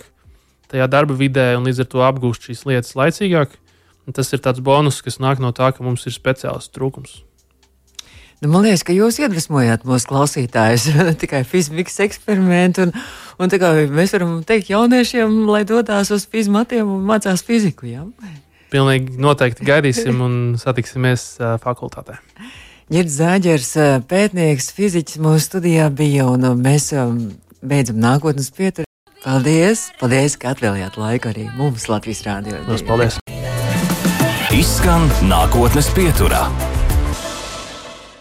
tajā 0.71 0.87
darba 0.89 1.17
vidē 1.19 1.53
un 1.59 1.67
līdz 1.67 1.83
ar 1.85 1.91
to 1.91 2.07
apgūst 2.07 2.49
šīs 2.49 2.65
lietas 2.71 2.95
laicīgāk. 2.99 3.59
Un 4.07 4.15
tas 4.17 4.31
ir 4.35 4.43
tāds 4.43 4.63
bonus, 4.65 5.03
kas 5.03 5.21
nāk 5.23 5.43
no 5.43 5.53
tā, 5.55 5.71
ka 5.75 5.85
mums 5.85 6.07
ir 6.07 6.15
speciālistu 6.15 6.79
trūkums. 6.79 7.21
Nu, 8.43 8.49
man 8.51 8.65
liekas, 8.67 8.83
ka 8.83 8.95
jūs 8.95 9.21
iedvesmojāt 9.23 9.85
mūsu 9.87 10.09
klausītājus 10.11 10.89
tikai 11.23 11.45
fizikas 11.47 12.01
eksperimentu. 12.03 12.89
Un, 12.89 12.97
un 13.39 13.53
tā 13.53 13.61
kā 13.63 13.71
mēs 13.87 14.17
varam 14.17 14.41
teikt 14.47 14.73
jauniešiem, 14.73 15.45
lai 15.47 15.63
dodas 15.69 16.11
uz 16.11 16.27
fizmatiem 16.27 16.91
un 16.91 17.05
mācās 17.07 17.47
fiziku. 17.47 17.87
Ja? 17.87 18.07
pilnīgi 18.73 19.21
noteikti 19.21 19.67
gaidīsim 19.69 20.21
un 20.25 20.37
satiksimies 20.61 21.27
uh, 21.41 21.55
fakultātē. 21.63 22.19
Girds 22.93 23.17
Zāģers, 23.21 23.71
pētnieks, 24.09 24.73
fiziķis 24.77 25.21
mūsu 25.23 25.47
studijā 25.47 25.87
bija, 25.97 26.27
un 26.33 26.49
mēs 26.61 26.91
beidzam 27.63 28.01
nākotnes 28.03 28.51
pieturu. 28.57 28.89
Paldies! 29.23 29.87
Paldies, 30.01 30.35
ka 30.41 30.51
atvēlējāt 30.57 30.99
laiku 30.99 31.31
arī 31.31 31.47
mums 31.57 31.87
Latvijas 31.93 32.25
rādio. 32.27 32.59
Paldies! 32.89 33.21
Izskan 34.53 35.09
nākotnes 35.31 35.89
pieturā. 35.97 36.49